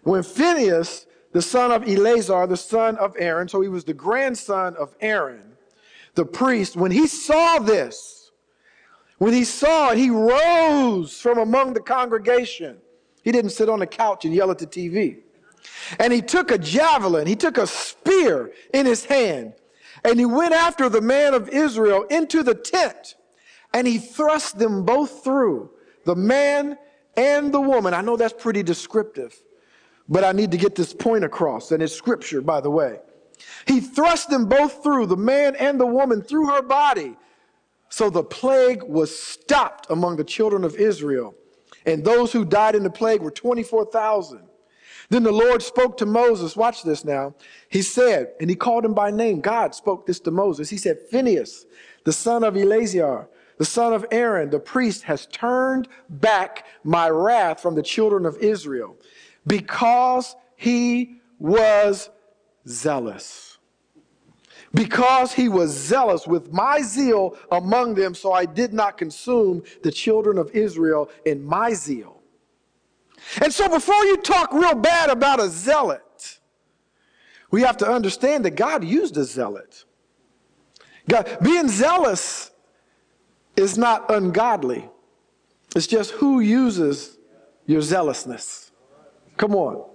When 0.03 0.23
Phineas, 0.23 1.05
the 1.31 1.41
son 1.41 1.71
of 1.71 1.87
Eleazar, 1.87 2.47
the 2.47 2.57
son 2.57 2.97
of 2.97 3.15
Aaron, 3.19 3.47
so 3.47 3.61
he 3.61 3.69
was 3.69 3.83
the 3.83 3.93
grandson 3.93 4.75
of 4.75 4.95
Aaron, 5.01 5.53
the 6.15 6.25
priest, 6.25 6.75
when 6.75 6.91
he 6.91 7.07
saw 7.07 7.59
this, 7.59 8.18
when 9.19 9.33
he 9.33 9.43
saw 9.43 9.91
it, 9.91 9.97
he 9.97 10.09
rose 10.09 11.19
from 11.19 11.37
among 11.37 11.73
the 11.73 11.81
congregation. 11.81 12.77
He 13.21 13.31
didn't 13.31 13.51
sit 13.51 13.69
on 13.69 13.79
the 13.79 13.87
couch 13.87 14.25
and 14.25 14.33
yell 14.33 14.49
at 14.49 14.57
the 14.57 14.65
TV. 14.65 15.19
And 15.99 16.13
he 16.13 16.21
took 16.21 16.51
a 16.51 16.57
javelin, 16.57 17.27
he 17.27 17.35
took 17.35 17.57
a 17.57 17.67
spear 17.67 18.51
in 18.73 18.85
his 18.85 19.05
hand, 19.05 19.53
and 20.05 20.17
he 20.17 20.25
went 20.25 20.53
after 20.53 20.87
the 20.87 21.01
man 21.01 21.33
of 21.33 21.49
Israel 21.49 22.03
into 22.03 22.43
the 22.43 22.55
tent, 22.55 23.15
and 23.73 23.85
he 23.85 23.97
thrust 23.97 24.57
them 24.57 24.85
both 24.85 25.21
through, 25.23 25.69
the 26.05 26.15
man 26.15 26.77
and 27.17 27.53
the 27.53 27.59
woman. 27.59 27.93
I 27.93 27.99
know 27.99 28.15
that's 28.15 28.41
pretty 28.41 28.63
descriptive, 28.63 29.35
but 30.07 30.23
I 30.23 30.31
need 30.31 30.51
to 30.51 30.57
get 30.57 30.75
this 30.75 30.93
point 30.93 31.25
across, 31.25 31.73
and 31.73 31.83
it's 31.83 31.93
scripture, 31.93 32.39
by 32.41 32.61
the 32.61 32.71
way. 32.71 32.99
He 33.67 33.81
thrust 33.81 34.29
them 34.29 34.47
both 34.47 34.81
through, 34.81 35.07
the 35.07 35.17
man 35.17 35.57
and 35.57 35.77
the 35.77 35.85
woman, 35.85 36.21
through 36.21 36.47
her 36.47 36.61
body 36.61 37.17
so 37.89 38.09
the 38.09 38.23
plague 38.23 38.83
was 38.83 39.17
stopped 39.17 39.87
among 39.89 40.15
the 40.15 40.23
children 40.23 40.63
of 40.63 40.75
Israel. 40.75 41.35
And 41.85 42.03
those 42.03 42.31
who 42.31 42.45
died 42.45 42.75
in 42.75 42.83
the 42.83 42.89
plague 42.89 43.21
were 43.21 43.31
24,000. 43.31 44.41
Then 45.09 45.23
the 45.23 45.31
Lord 45.31 45.63
spoke 45.63 45.97
to 45.97 46.05
Moses. 46.05 46.55
Watch 46.55 46.83
this 46.83 47.03
now. 47.03 47.33
He 47.67 47.81
said, 47.81 48.33
and 48.39 48.49
he 48.49 48.55
called 48.55 48.85
him 48.85 48.93
by 48.93 49.09
name. 49.09 49.41
God 49.41 49.73
spoke 49.73 50.05
this 50.05 50.19
to 50.21 50.31
Moses. 50.31 50.69
He 50.69 50.77
said, 50.77 50.99
Phineas, 51.09 51.65
the 52.03 52.13
son 52.13 52.43
of 52.43 52.55
Eleazar, 52.55 53.27
the 53.57 53.65
son 53.65 53.91
of 53.93 54.05
Aaron, 54.11 54.51
the 54.51 54.59
priest, 54.59 55.03
has 55.03 55.25
turned 55.27 55.87
back 56.09 56.67
my 56.83 57.09
wrath 57.09 57.59
from 57.59 57.73
the 57.75 57.83
children 57.83 58.25
of 58.25 58.37
Israel 58.37 58.95
because 59.47 60.35
he 60.55 61.21
was 61.39 62.09
zealous. 62.67 63.48
Because 64.73 65.33
he 65.33 65.49
was 65.49 65.71
zealous 65.71 66.27
with 66.27 66.53
my 66.53 66.81
zeal 66.81 67.37
among 67.51 67.95
them, 67.95 68.13
so 68.13 68.33
I 68.33 68.45
did 68.45 68.71
not 68.71 68.97
consume 68.97 69.63
the 69.81 69.91
children 69.91 70.37
of 70.37 70.51
Israel 70.51 71.09
in 71.25 71.43
my 71.43 71.73
zeal. 71.73 72.21
And 73.41 73.53
so, 73.53 73.67
before 73.67 74.03
you 74.05 74.17
talk 74.17 74.53
real 74.53 74.75
bad 74.75 75.09
about 75.09 75.39
a 75.39 75.49
zealot, 75.49 76.39
we 77.51 77.61
have 77.61 77.77
to 77.77 77.89
understand 77.89 78.45
that 78.45 78.51
God 78.51 78.83
used 78.83 79.17
a 79.17 79.23
zealot. 79.23 79.85
God, 81.07 81.37
being 81.41 81.67
zealous 81.67 82.51
is 83.55 83.77
not 83.77 84.09
ungodly, 84.11 84.87
it's 85.75 85.87
just 85.87 86.11
who 86.11 86.39
uses 86.39 87.17
your 87.65 87.81
zealousness. 87.81 88.71
Come 89.37 89.55
on. 89.55 89.85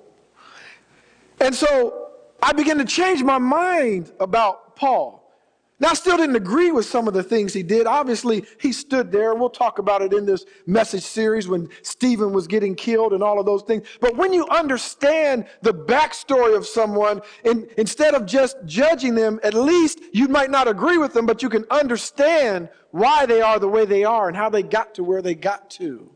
And 1.40 1.54
so 1.54 2.10
I 2.42 2.52
began 2.52 2.78
to 2.78 2.84
change 2.84 3.22
my 3.22 3.38
mind 3.38 4.12
about 4.20 4.63
Paul. 4.76 5.24
Now, 5.80 5.88
I 5.88 5.94
still 5.94 6.16
didn't 6.16 6.36
agree 6.36 6.70
with 6.70 6.86
some 6.86 7.08
of 7.08 7.14
the 7.14 7.22
things 7.22 7.52
he 7.52 7.64
did. 7.64 7.88
Obviously, 7.88 8.46
he 8.60 8.72
stood 8.72 9.10
there. 9.10 9.32
and 9.32 9.40
We'll 9.40 9.50
talk 9.50 9.80
about 9.80 10.02
it 10.02 10.12
in 10.12 10.24
this 10.24 10.44
message 10.66 11.02
series 11.02 11.48
when 11.48 11.68
Stephen 11.82 12.32
was 12.32 12.46
getting 12.46 12.76
killed 12.76 13.12
and 13.12 13.24
all 13.24 13.40
of 13.40 13.46
those 13.46 13.62
things. 13.62 13.84
But 14.00 14.16
when 14.16 14.32
you 14.32 14.46
understand 14.46 15.46
the 15.62 15.74
backstory 15.74 16.56
of 16.56 16.64
someone, 16.64 17.22
in, 17.44 17.68
instead 17.76 18.14
of 18.14 18.24
just 18.24 18.56
judging 18.64 19.16
them, 19.16 19.40
at 19.42 19.52
least 19.52 19.98
you 20.12 20.28
might 20.28 20.50
not 20.50 20.68
agree 20.68 20.96
with 20.96 21.12
them, 21.12 21.26
but 21.26 21.42
you 21.42 21.48
can 21.48 21.64
understand 21.72 22.68
why 22.92 23.26
they 23.26 23.42
are 23.42 23.58
the 23.58 23.68
way 23.68 23.84
they 23.84 24.04
are 24.04 24.28
and 24.28 24.36
how 24.36 24.48
they 24.48 24.62
got 24.62 24.94
to 24.94 25.02
where 25.02 25.22
they 25.22 25.34
got 25.34 25.70
to. 25.70 26.08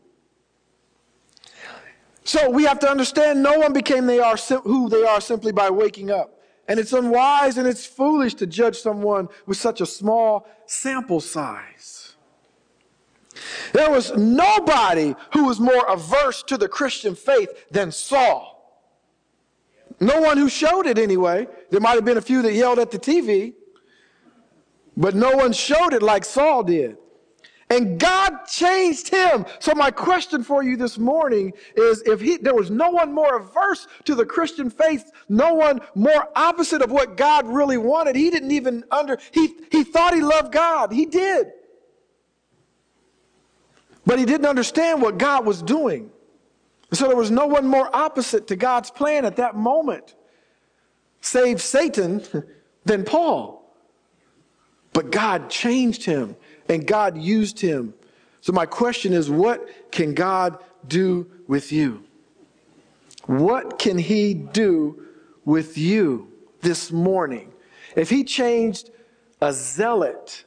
So 2.23 2.49
we 2.49 2.63
have 2.63 2.79
to 2.79 2.89
understand 2.89 3.43
no 3.43 3.59
one 3.59 3.73
became 3.73 4.05
they 4.05 4.19
are 4.19 4.37
who 4.37 4.87
they 4.87 5.03
are 5.03 5.19
simply 5.19 5.51
by 5.51 5.69
waking 5.69 6.11
up. 6.11 6.38
And 6.69 6.79
it's 6.79 6.93
unwise 6.93 7.57
and 7.57 7.67
it's 7.67 7.85
foolish 7.85 8.35
to 8.35 8.47
judge 8.47 8.77
someone 8.77 9.27
with 9.47 9.57
such 9.57 9.81
a 9.81 9.87
small 9.87 10.47
sample 10.67 11.19
size. 11.19 12.15
There 13.73 13.89
was 13.89 14.15
nobody 14.15 15.15
who 15.33 15.45
was 15.45 15.59
more 15.59 15.83
averse 15.87 16.43
to 16.43 16.57
the 16.57 16.67
Christian 16.67 17.15
faith 17.15 17.49
than 17.71 17.91
Saul. 17.91 18.55
No 19.99 20.21
one 20.21 20.37
who 20.37 20.47
showed 20.47 20.85
it 20.85 20.99
anyway. 20.99 21.47
There 21.71 21.79
might 21.79 21.95
have 21.95 22.05
been 22.05 22.17
a 22.17 22.21
few 22.21 22.43
that 22.43 22.53
yelled 22.53 22.77
at 22.77 22.91
the 22.91 22.99
TV, 22.99 23.53
but 24.95 25.15
no 25.15 25.35
one 25.35 25.53
showed 25.53 25.93
it 25.93 26.03
like 26.03 26.23
Saul 26.23 26.63
did. 26.63 26.97
And 27.71 27.99
God 27.99 28.45
changed 28.47 29.09
him. 29.09 29.45
So 29.59 29.75
my 29.75 29.91
question 29.91 30.43
for 30.43 30.63
you 30.63 30.75
this 30.75 30.97
morning 30.97 31.53
is 31.75 32.01
if 32.01 32.19
he, 32.19 32.37
there 32.37 32.55
was 32.55 32.71
no 32.71 32.89
one 32.89 33.13
more 33.13 33.37
averse 33.37 33.87
to 34.05 34.15
the 34.15 34.25
Christian 34.25 34.71
faith, 34.71 35.11
no 35.29 35.53
one 35.53 35.79
more 35.93 36.29
opposite 36.35 36.81
of 36.81 36.91
what 36.91 37.15
God 37.15 37.45
really 37.45 37.77
wanted. 37.77 38.15
He 38.15 38.31
didn't 38.31 38.51
even 38.51 38.83
under, 38.89 39.19
he, 39.31 39.53
he 39.71 39.83
thought 39.83 40.15
he 40.15 40.21
loved 40.21 40.51
God. 40.51 40.91
He 40.91 41.05
did. 41.05 41.51
But 44.03 44.17
he 44.17 44.25
didn't 44.25 44.47
understand 44.47 44.99
what 44.99 45.19
God 45.19 45.45
was 45.45 45.61
doing. 45.61 46.09
So 46.91 47.05
there 47.05 47.15
was 47.15 47.29
no 47.29 47.45
one 47.45 47.67
more 47.67 47.95
opposite 47.95 48.47
to 48.47 48.55
God's 48.55 48.89
plan 48.89 49.25
at 49.25 49.35
that 49.35 49.55
moment, 49.55 50.15
save 51.21 51.61
Satan, 51.61 52.23
than 52.85 53.05
Paul. 53.05 53.59
But 54.93 55.11
God 55.11 55.51
changed 55.51 56.03
him 56.03 56.35
and 56.69 56.85
God 56.85 57.17
used 57.17 57.59
him. 57.59 57.93
So, 58.41 58.53
my 58.53 58.65
question 58.65 59.11
is 59.11 59.29
what 59.29 59.91
can 59.91 60.13
God 60.13 60.63
do 60.87 61.29
with 61.47 61.71
you? 61.71 62.03
What 63.25 63.77
can 63.77 63.97
He 63.97 64.33
do 64.33 65.05
with 65.45 65.77
you 65.77 66.31
this 66.61 66.91
morning? 66.91 67.51
If 67.95 68.09
He 68.09 68.23
changed 68.23 68.91
a 69.41 69.51
zealot 69.51 70.45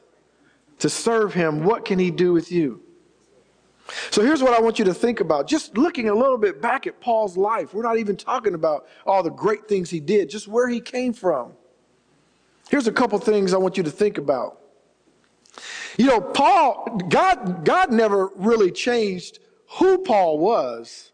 to 0.79 0.89
serve 0.89 1.33
Him, 1.33 1.63
what 1.63 1.85
can 1.85 1.99
He 1.99 2.11
do 2.11 2.33
with 2.33 2.51
you? 2.51 2.81
So 4.11 4.21
here's 4.21 4.41
what 4.41 4.53
I 4.53 4.61
want 4.61 4.79
you 4.79 4.85
to 4.85 4.93
think 4.93 5.19
about. 5.19 5.47
Just 5.47 5.77
looking 5.77 6.09
a 6.09 6.13
little 6.13 6.37
bit 6.37 6.61
back 6.61 6.87
at 6.87 6.99
Paul's 7.01 7.37
life. 7.37 7.73
We're 7.73 7.83
not 7.83 7.97
even 7.97 8.15
talking 8.15 8.53
about 8.53 8.87
all 9.05 9.21
the 9.23 9.29
great 9.29 9.67
things 9.67 9.89
he 9.89 9.99
did, 9.99 10.29
just 10.29 10.47
where 10.47 10.69
he 10.69 10.79
came 10.79 11.13
from. 11.13 11.53
Here's 12.69 12.87
a 12.87 12.91
couple 12.91 13.19
things 13.19 13.53
I 13.53 13.57
want 13.57 13.77
you 13.77 13.83
to 13.83 13.91
think 13.91 14.17
about. 14.17 14.59
You 15.97 16.07
know, 16.07 16.21
Paul, 16.21 17.01
God, 17.09 17.65
God 17.65 17.91
never 17.91 18.31
really 18.35 18.71
changed 18.71 19.39
who 19.77 19.99
Paul 19.99 20.39
was. 20.39 21.11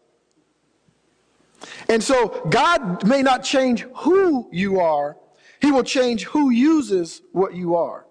And 1.88 2.02
so 2.02 2.46
God 2.50 3.06
may 3.06 3.22
not 3.22 3.44
change 3.44 3.82
who 3.96 4.48
you 4.52 4.80
are, 4.80 5.16
He 5.60 5.70
will 5.70 5.82
change 5.82 6.24
who 6.24 6.50
uses 6.50 7.22
what 7.32 7.54
you 7.54 7.76
are. 7.76 8.06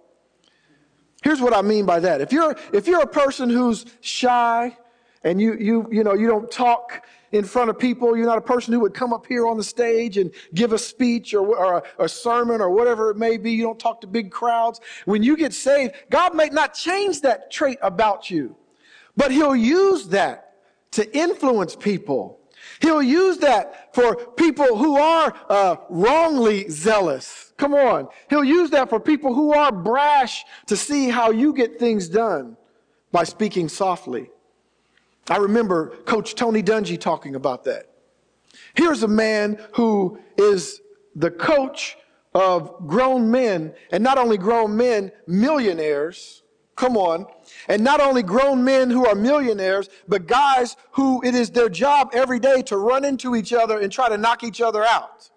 Here's 1.23 1.41
what 1.41 1.53
I 1.53 1.61
mean 1.61 1.85
by 1.85 1.99
that. 1.99 2.21
If 2.21 2.31
you're, 2.31 2.55
if 2.71 2.87
you're 2.87 3.01
a 3.01 3.07
person 3.07 3.49
who's 3.49 3.85
shy 4.01 4.77
and 5.23 5.41
you, 5.41 5.55
you, 5.55 5.87
you 5.91 6.03
know, 6.03 6.13
you 6.13 6.27
don't 6.27 6.49
talk 6.49 7.05
in 7.31 7.43
front 7.43 7.69
of 7.69 7.77
people. 7.77 8.15
You're 8.15 8.25
not 8.25 8.37
a 8.37 8.41
person 8.41 8.73
who 8.73 8.79
would 8.81 8.93
come 8.93 9.13
up 9.13 9.25
here 9.25 9.47
on 9.47 9.57
the 9.57 9.63
stage 9.63 10.17
and 10.17 10.31
give 10.53 10.73
a 10.73 10.77
speech 10.77 11.33
or, 11.33 11.55
or 11.55 11.77
a, 11.77 12.03
a, 12.03 12.09
sermon 12.09 12.61
or 12.61 12.69
whatever 12.69 13.11
it 13.11 13.17
may 13.17 13.37
be. 13.37 13.51
You 13.51 13.63
don't 13.63 13.79
talk 13.79 14.01
to 14.01 14.07
big 14.07 14.31
crowds. 14.31 14.79
When 15.05 15.23
you 15.23 15.37
get 15.37 15.53
saved, 15.53 15.93
God 16.09 16.35
may 16.35 16.49
not 16.49 16.73
change 16.73 17.21
that 17.21 17.51
trait 17.51 17.77
about 17.81 18.29
you, 18.29 18.55
but 19.15 19.31
He'll 19.31 19.55
use 19.55 20.07
that 20.09 20.53
to 20.91 21.17
influence 21.17 21.75
people. 21.75 22.39
He'll 22.81 23.03
use 23.03 23.37
that 23.39 23.93
for 23.93 24.15
people 24.15 24.77
who 24.77 24.97
are 24.97 25.33
uh, 25.49 25.75
wrongly 25.89 26.69
zealous. 26.69 27.53
Come 27.57 27.73
on. 27.73 28.07
He'll 28.29 28.43
use 28.43 28.69
that 28.71 28.89
for 28.89 28.99
people 28.99 29.33
who 29.33 29.53
are 29.53 29.71
brash 29.71 30.45
to 30.67 30.77
see 30.77 31.09
how 31.09 31.31
you 31.31 31.53
get 31.53 31.77
things 31.77 32.07
done 32.07 32.55
by 33.11 33.23
speaking 33.23 33.67
softly. 33.67 34.29
I 35.29 35.37
remember 35.37 35.97
Coach 36.05 36.35
Tony 36.35 36.63
Dungy 36.63 36.99
talking 36.99 37.35
about 37.35 37.63
that. 37.65 37.85
Here's 38.73 39.03
a 39.03 39.07
man 39.07 39.59
who 39.73 40.19
is 40.37 40.81
the 41.15 41.31
coach 41.31 41.97
of 42.33 42.87
grown 42.87 43.29
men, 43.29 43.73
and 43.91 44.03
not 44.03 44.17
only 44.17 44.37
grown 44.37 44.75
men, 44.75 45.11
millionaires. 45.27 46.43
Come 46.75 46.95
on. 46.95 47.25
And 47.67 47.83
not 47.83 47.99
only 47.99 48.23
grown 48.23 48.63
men 48.63 48.89
who 48.89 49.05
are 49.05 49.15
millionaires, 49.15 49.89
but 50.07 50.27
guys 50.27 50.77
who 50.91 51.21
it 51.25 51.35
is 51.35 51.49
their 51.49 51.67
job 51.67 52.11
every 52.13 52.39
day 52.39 52.61
to 52.63 52.77
run 52.77 53.03
into 53.03 53.35
each 53.35 53.51
other 53.51 53.79
and 53.79 53.91
try 53.91 54.07
to 54.07 54.17
knock 54.17 54.43
each 54.43 54.61
other 54.61 54.85
out. 54.85 55.29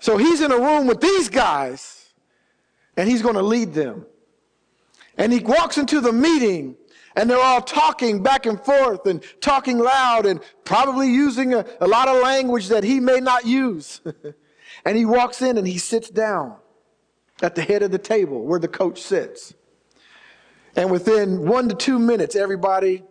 So 0.00 0.16
he's 0.16 0.40
in 0.40 0.50
a 0.50 0.58
room 0.58 0.86
with 0.86 1.00
these 1.00 1.28
guys, 1.28 2.10
and 2.96 3.08
he's 3.08 3.22
going 3.22 3.36
to 3.36 3.42
lead 3.42 3.72
them. 3.72 4.06
And 5.16 5.32
he 5.32 5.38
walks 5.38 5.78
into 5.78 6.00
the 6.00 6.12
meeting 6.12 6.76
and 7.16 7.30
they're 7.30 7.40
all 7.40 7.62
talking 7.62 8.22
back 8.22 8.44
and 8.46 8.60
forth 8.60 9.06
and 9.06 9.24
talking 9.40 9.78
loud 9.78 10.26
and 10.26 10.40
probably 10.64 11.10
using 11.10 11.54
a, 11.54 11.64
a 11.80 11.88
lot 11.88 12.08
of 12.08 12.22
language 12.22 12.68
that 12.68 12.84
he 12.84 13.00
may 13.00 13.20
not 13.20 13.46
use. 13.46 14.02
and 14.84 14.96
he 14.96 15.06
walks 15.06 15.40
in 15.40 15.56
and 15.56 15.66
he 15.66 15.78
sits 15.78 16.10
down 16.10 16.56
at 17.42 17.54
the 17.54 17.62
head 17.62 17.82
of 17.82 17.90
the 17.90 17.98
table 17.98 18.44
where 18.44 18.60
the 18.60 18.68
coach 18.68 19.00
sits. 19.00 19.54
And 20.76 20.90
within 20.90 21.48
one 21.48 21.70
to 21.70 21.74
two 21.74 21.98
minutes, 21.98 22.36
everybody 22.36 23.02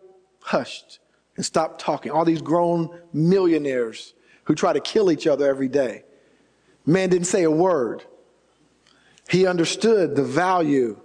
hushed 0.41 0.99
and 1.35 1.43
stopped 1.43 1.81
talking. 1.81 2.11
All 2.11 2.23
these 2.23 2.43
grown 2.43 3.01
millionaires 3.11 4.13
who 4.43 4.53
try 4.53 4.71
to 4.71 4.79
kill 4.79 5.11
each 5.11 5.25
other 5.25 5.49
every 5.49 5.67
day. 5.67 6.03
Man 6.85 7.09
didn't 7.09 7.25
say 7.25 7.41
a 7.41 7.51
word. 7.51 8.03
He 9.27 9.47
understood 9.47 10.15
the 10.15 10.23
value 10.23 11.01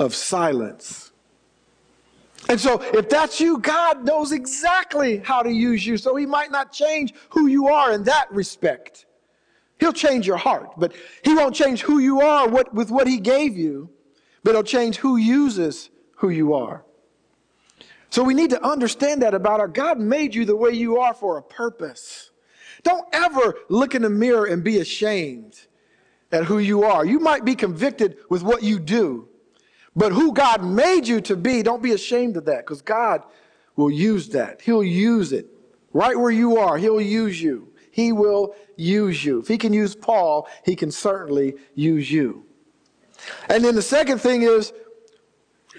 of 0.00 0.16
silence. 0.16 1.09
And 2.50 2.60
so, 2.60 2.82
if 2.82 3.08
that's 3.08 3.40
you, 3.40 3.58
God 3.58 4.04
knows 4.04 4.32
exactly 4.32 5.18
how 5.18 5.40
to 5.40 5.52
use 5.52 5.86
you. 5.86 5.96
So, 5.96 6.16
He 6.16 6.26
might 6.26 6.50
not 6.50 6.72
change 6.72 7.14
who 7.28 7.46
you 7.46 7.68
are 7.68 7.92
in 7.92 8.02
that 8.04 8.26
respect. 8.32 9.06
He'll 9.78 9.92
change 9.92 10.26
your 10.26 10.36
heart, 10.36 10.72
but 10.76 10.92
He 11.22 11.32
won't 11.32 11.54
change 11.54 11.82
who 11.82 12.00
you 12.00 12.20
are 12.20 12.48
what, 12.48 12.74
with 12.74 12.90
what 12.90 13.06
He 13.06 13.18
gave 13.18 13.56
you, 13.56 13.88
but 14.42 14.56
He'll 14.56 14.64
change 14.64 14.96
who 14.96 15.16
uses 15.16 15.90
who 16.16 16.30
you 16.30 16.52
are. 16.52 16.84
So, 18.10 18.24
we 18.24 18.34
need 18.34 18.50
to 18.50 18.66
understand 18.66 19.22
that 19.22 19.32
about 19.32 19.60
our 19.60 19.68
God 19.68 20.00
made 20.00 20.34
you 20.34 20.44
the 20.44 20.56
way 20.56 20.72
you 20.72 20.98
are 20.98 21.14
for 21.14 21.38
a 21.38 21.42
purpose. 21.44 22.32
Don't 22.82 23.06
ever 23.12 23.54
look 23.68 23.94
in 23.94 24.02
the 24.02 24.10
mirror 24.10 24.46
and 24.46 24.64
be 24.64 24.78
ashamed 24.78 25.54
at 26.32 26.46
who 26.46 26.58
you 26.58 26.82
are. 26.82 27.06
You 27.06 27.20
might 27.20 27.44
be 27.44 27.54
convicted 27.54 28.16
with 28.28 28.42
what 28.42 28.64
you 28.64 28.80
do, 28.80 29.28
but 29.96 30.12
who 30.12 30.32
God 30.32 30.64
made 30.64 31.06
you 31.06 31.20
to 31.22 31.36
be, 31.36 31.62
don't 31.62 31.82
be 31.82 31.92
ashamed 31.92 32.36
of 32.36 32.44
that 32.46 32.64
because 32.64 32.82
God 32.82 33.22
will 33.76 33.90
use 33.90 34.28
that. 34.30 34.60
He'll 34.62 34.84
use 34.84 35.32
it 35.32 35.46
right 35.92 36.18
where 36.18 36.30
you 36.30 36.58
are. 36.58 36.78
He'll 36.78 37.00
use 37.00 37.40
you. 37.40 37.68
He 37.90 38.12
will 38.12 38.54
use 38.76 39.24
you. 39.24 39.40
If 39.40 39.48
he 39.48 39.58
can 39.58 39.72
use 39.72 39.94
Paul, 39.94 40.48
he 40.64 40.76
can 40.76 40.90
certainly 40.90 41.54
use 41.74 42.10
you. 42.10 42.44
And 43.48 43.64
then 43.64 43.74
the 43.74 43.82
second 43.82 44.18
thing 44.18 44.42
is 44.42 44.72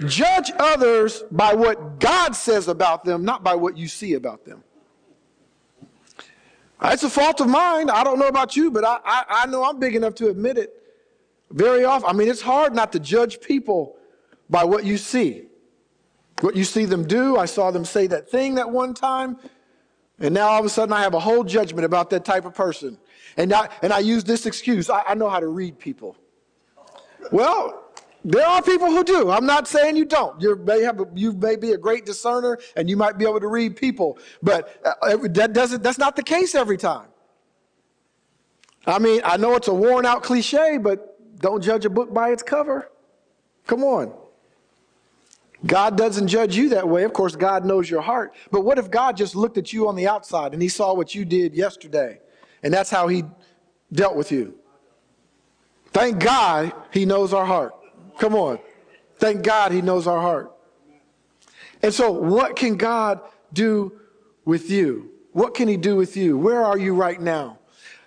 Judge 0.08 0.52
others 0.58 1.24
by 1.32 1.54
what 1.54 2.00
God 2.00 2.36
says 2.36 2.67
about 2.67 3.04
them, 3.04 3.24
not 3.24 3.43
by 3.43 3.56
what 3.56 3.78
you 3.78 3.88
see 3.88 4.13
about 4.13 4.45
them. 4.45 4.63
It's 6.84 7.04
a 7.04 7.10
fault 7.10 7.41
of 7.41 7.47
mine. 7.47 7.89
I 7.89 8.04
don't 8.04 8.17
know 8.17 8.28
about 8.28 8.56
you, 8.56 8.71
but 8.71 8.84
I, 8.84 9.00
I, 9.06 9.24
I 9.30 9.45
know 9.47 9.63
I'm 9.63 9.78
big 9.78 9.95
enough 9.95 10.15
to 10.15 10.30
admit 10.30 10.58
it 10.58 10.74
very 11.52 11.86
often. 11.86 12.10
I 12.10 12.13
mean, 12.13 12.28
it's 12.28 12.41
hard 12.41 12.74
not 12.74 12.91
to 12.93 13.00
judge 13.00 13.39
people 13.39 13.97
by 14.52 14.66
what 14.66 14.84
you 14.86 14.98
see. 14.98 15.46
What 16.42 16.56
you 16.56 16.64
see 16.64 16.86
them 16.86 17.08
do. 17.08 17.38
I 17.38 17.46
saw 17.46 17.72
them 17.72 17.86
say 17.86 18.06
that 18.08 18.30
thing 18.30 18.56
that 18.56 18.70
one 18.70 18.94
time, 18.94 19.38
and 20.20 20.34
now 20.34 20.50
all 20.50 20.60
of 20.60 20.66
a 20.66 20.70
sudden 20.70 20.94
I 20.94 21.02
have 21.02 21.14
a 21.14 21.20
whole 21.20 21.44
judgment 21.44 21.86
about 21.86 22.10
that 22.12 22.26
type 22.26 22.46
of 22.46 22.54
person. 22.54 22.98
And 23.38 23.54
I, 23.54 23.70
and 23.82 23.94
I 23.94 24.00
use 24.00 24.24
this 24.24 24.46
excuse 24.46 24.90
I, 24.90 25.02
I 25.08 25.16
know 25.16 25.30
how 25.30 25.40
to 25.40 25.48
read 25.48 25.80
people. 25.80 26.18
Well, 27.32 27.86
there 28.26 28.46
are 28.46 28.62
people 28.62 28.88
who 28.88 29.04
do. 29.04 29.32
I'm 29.32 29.46
not 29.46 29.68
saying 29.68 29.96
you 29.96 30.06
don't. 30.06 30.40
You 30.42 30.56
may 30.58 30.82
have 30.82 31.00
a, 31.00 31.08
you 31.16 31.32
may 31.32 31.56
be 31.56 31.72
a 31.72 31.78
great 31.78 32.06
discerner 32.06 32.60
and 32.76 32.90
you 32.90 32.98
might 32.98 33.18
be 33.18 33.26
able 33.26 33.40
to 33.40 33.48
read 33.48 33.76
people, 33.76 34.20
but 34.44 34.80
uh, 34.84 35.18
that 35.30 35.54
doesn't 35.54 35.82
that's 35.82 35.98
not 35.98 36.16
the 36.16 36.24
case 36.24 36.54
every 36.54 36.78
time. 36.78 37.08
I 38.86 39.00
mean, 39.00 39.22
I 39.24 39.38
know 39.38 39.56
it's 39.56 39.70
a 39.70 39.74
worn 39.74 40.06
out 40.06 40.24
cliche, 40.24 40.78
but 40.78 41.40
don't 41.40 41.64
judge 41.64 41.86
a 41.86 41.90
book 41.90 42.14
by 42.14 42.30
its 42.30 42.44
cover. 42.44 42.92
Come 43.66 43.84
on. 43.84 44.14
God 45.65 45.97
doesn't 45.97 46.28
judge 46.28 46.56
you 46.56 46.69
that 46.69 46.88
way. 46.88 47.04
Of 47.04 47.13
course, 47.13 47.36
God 47.36 47.65
knows 47.65 47.89
your 47.89 48.02
heart. 48.02 48.34
But 48.52 48.62
what 48.62 48.78
if 48.78 48.89
God 48.89 49.15
just 49.15 49.36
looked 49.36 49.58
at 49.58 49.71
you 49.71 49.88
on 49.88 49.95
the 49.95 50.08
outside 50.08 50.54
and 50.54 50.62
he 50.62 50.69
saw 50.69 50.93
what 50.93 51.13
you 51.13 51.24
did 51.24 51.54
yesterday? 51.54 52.19
And 52.63 52.74
that's 52.74 52.89
how 52.89 53.08
he 53.08 53.24
dealt 53.91 54.15
with 54.15 54.32
you. 54.32 54.56
Thank 55.93 56.19
God 56.19 56.74
he 56.91 57.06
knows 57.06 57.34
our 57.34 57.45
heart. 57.45 57.74
Come 58.17 58.34
on. 58.34 58.60
Thank 59.17 59.43
God 59.43 59.71
he 59.71 59.82
knows 59.82 60.08
our 60.08 60.19
heart. 60.19 60.52
And 61.84 61.93
so, 61.93 62.12
what 62.12 62.56
can 62.56 62.76
God 62.76 63.21
do 63.54 64.00
with 64.45 64.69
you? 64.69 65.12
What 65.32 65.54
can 65.54 65.67
he 65.67 65.78
do 65.78 65.95
with 65.95 66.17
you? 66.17 66.38
Where 66.38 66.63
are 66.63 66.78
you 66.78 66.93
right 66.93 67.19
now? 67.19 67.60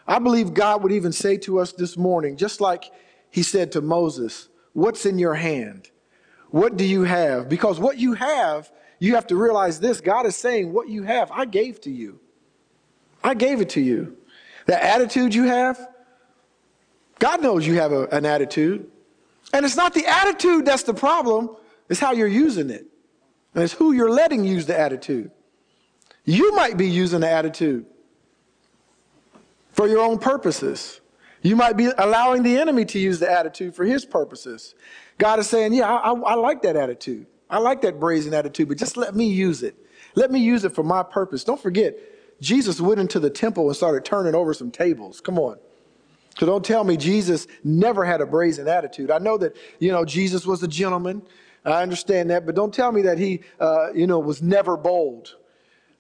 I 0.07 0.19
believe 0.19 0.55
God 0.55 0.83
would 0.83 0.93
even 0.93 1.13
say 1.13 1.37
to 1.39 1.59
us 1.59 1.73
this 1.73 1.97
morning, 1.97 2.37
just 2.37 2.61
like 2.61 2.85
he 3.31 3.43
said 3.43 3.73
to 3.73 3.81
Moses, 3.81 4.49
What's 4.73 5.07
in 5.07 5.19
your 5.19 5.35
hand? 5.35 5.91
What 6.55 6.77
do 6.77 6.85
you 6.85 7.03
have? 7.03 7.49
Because 7.49 7.81
what 7.81 7.99
you 7.99 8.13
have, 8.15 8.71
you 9.01 9.17
have 9.17 9.27
to 9.27 9.35
realize 9.35 9.81
this 9.81 10.01
God 10.01 10.25
is 10.25 10.37
saying, 10.37 10.73
What 10.73 10.89
you 10.89 11.03
have, 11.03 11.33
I 11.33 11.47
gave 11.47 11.81
to 11.81 11.91
you. 11.91 12.21
I 13.25 13.35
gave 13.35 13.61
it 13.61 13.71
to 13.71 13.81
you. 13.81 14.17
The 14.67 14.81
attitude 14.81 15.35
you 15.35 15.49
have, 15.49 15.89
God 17.19 17.43
knows 17.43 17.67
you 17.67 17.81
have 17.81 17.91
a, 17.91 18.05
an 18.07 18.25
attitude. 18.25 18.89
And 19.53 19.67
it's 19.67 19.75
not 19.75 19.95
the 19.95 20.07
attitude 20.07 20.65
that's 20.65 20.85
the 20.85 20.95
problem, 20.95 21.57
it's 21.89 21.99
how 21.99 22.13
you're 22.13 22.29
using 22.29 22.71
it. 22.71 22.87
And 23.57 23.65
it's 23.65 23.73
who 23.73 23.91
you're 23.91 24.13
letting 24.13 24.45
use 24.45 24.67
the 24.67 24.79
attitude. 24.79 25.33
You 26.25 26.55
might 26.55 26.77
be 26.77 26.89
using 26.89 27.19
the 27.19 27.31
attitude 27.31 27.85
for 29.73 29.89
your 29.89 30.05
own 30.05 30.21
purposes. 30.21 31.01
You 31.45 31.57
might 31.57 31.77
be 31.77 31.91
allowing 31.99 32.43
the 32.43 32.57
enemy 32.57 32.87
to 32.87 32.99
use 32.99 33.21
the 33.21 33.31
attitude 33.31 33.77
for 33.77 33.85
his 33.85 34.07
purposes. 34.07 34.75
God 35.19 35.39
is 35.39 35.47
saying, 35.47 35.75
Yeah, 35.75 35.89
I, 35.89 36.11
I, 36.11 36.15
I 36.15 36.35
like 36.35 36.63
that 36.63 36.75
attitude. 36.75 37.27
I 37.51 37.59
like 37.59 37.83
that 37.83 38.01
brazen 38.01 38.33
attitude, 38.33 38.69
but 38.69 38.79
just 38.79 38.97
let 38.97 39.15
me 39.15 39.29
use 39.29 39.63
it. 39.63 39.77
Let 40.15 40.33
me 40.33 40.41
use 40.41 40.65
it 40.65 40.75
for 40.75 40.83
my 40.83 41.03
purpose. 41.03 41.45
Don't 41.45 41.61
forget, 41.61 41.95
Jesus 42.41 42.81
went 42.81 42.99
into 42.99 43.21
the 43.21 43.29
temple 43.29 43.69
and 43.69 43.77
started 43.77 44.07
turning 44.07 44.35
over 44.35 44.55
some 44.55 44.71
tables. 44.71 45.21
Come 45.21 45.39
on. 45.39 45.59
So 46.39 46.47
don't 46.47 46.65
tell 46.65 46.83
me 46.83 46.97
Jesus 46.97 47.47
never 47.63 48.07
had 48.07 48.23
a 48.23 48.27
brazen 48.27 48.67
attitude. 48.67 49.11
I 49.11 49.19
know 49.19 49.37
that, 49.39 49.55
you 49.79 49.93
know, 49.93 50.05
Jesus 50.05 50.47
was 50.47 50.63
a 50.63 50.69
gentleman. 50.69 51.23
I 51.65 51.83
understand 51.83 52.31
that, 52.31 52.47
but 52.47 52.55
don't 52.55 52.73
tell 52.73 52.91
me 52.91 53.03
that 53.03 53.19
he, 53.19 53.43
uh, 53.61 53.93
you 53.93 54.07
know, 54.07 54.19
was 54.19 54.43
never 54.43 54.77
bold. 54.79 55.37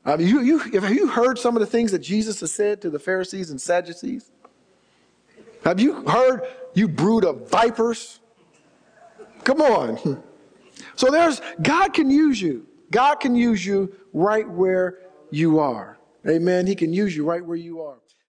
Mean, 0.06 0.20
you, 0.20 0.40
you, 0.40 0.58
have 0.58 0.92
you 0.92 1.06
heard 1.06 1.38
some 1.38 1.54
of 1.54 1.60
the 1.60 1.66
things 1.66 1.92
that 1.92 2.00
Jesus 2.00 2.40
has 2.40 2.52
said 2.52 2.80
to 2.82 2.90
the 2.90 2.98
Pharisees 2.98 3.50
and 3.50 3.60
Sadducees? 3.60 4.30
Have 5.64 5.80
you 5.80 6.06
heard, 6.06 6.42
you 6.74 6.88
brood 6.88 7.24
of 7.24 7.50
vipers? 7.50 8.20
Come 9.44 9.60
on. 9.60 10.22
So 10.96 11.10
there's, 11.10 11.40
God 11.62 11.92
can 11.92 12.10
use 12.10 12.40
you. 12.40 12.66
God 12.90 13.16
can 13.16 13.34
use 13.34 13.64
you 13.64 13.94
right 14.12 14.48
where 14.48 14.98
you 15.30 15.58
are. 15.58 15.98
Amen. 16.28 16.66
He 16.66 16.74
can 16.74 16.92
use 16.92 17.16
you 17.16 17.24
right 17.24 17.44
where 17.44 17.56
you 17.56 17.80
are. 17.80 17.96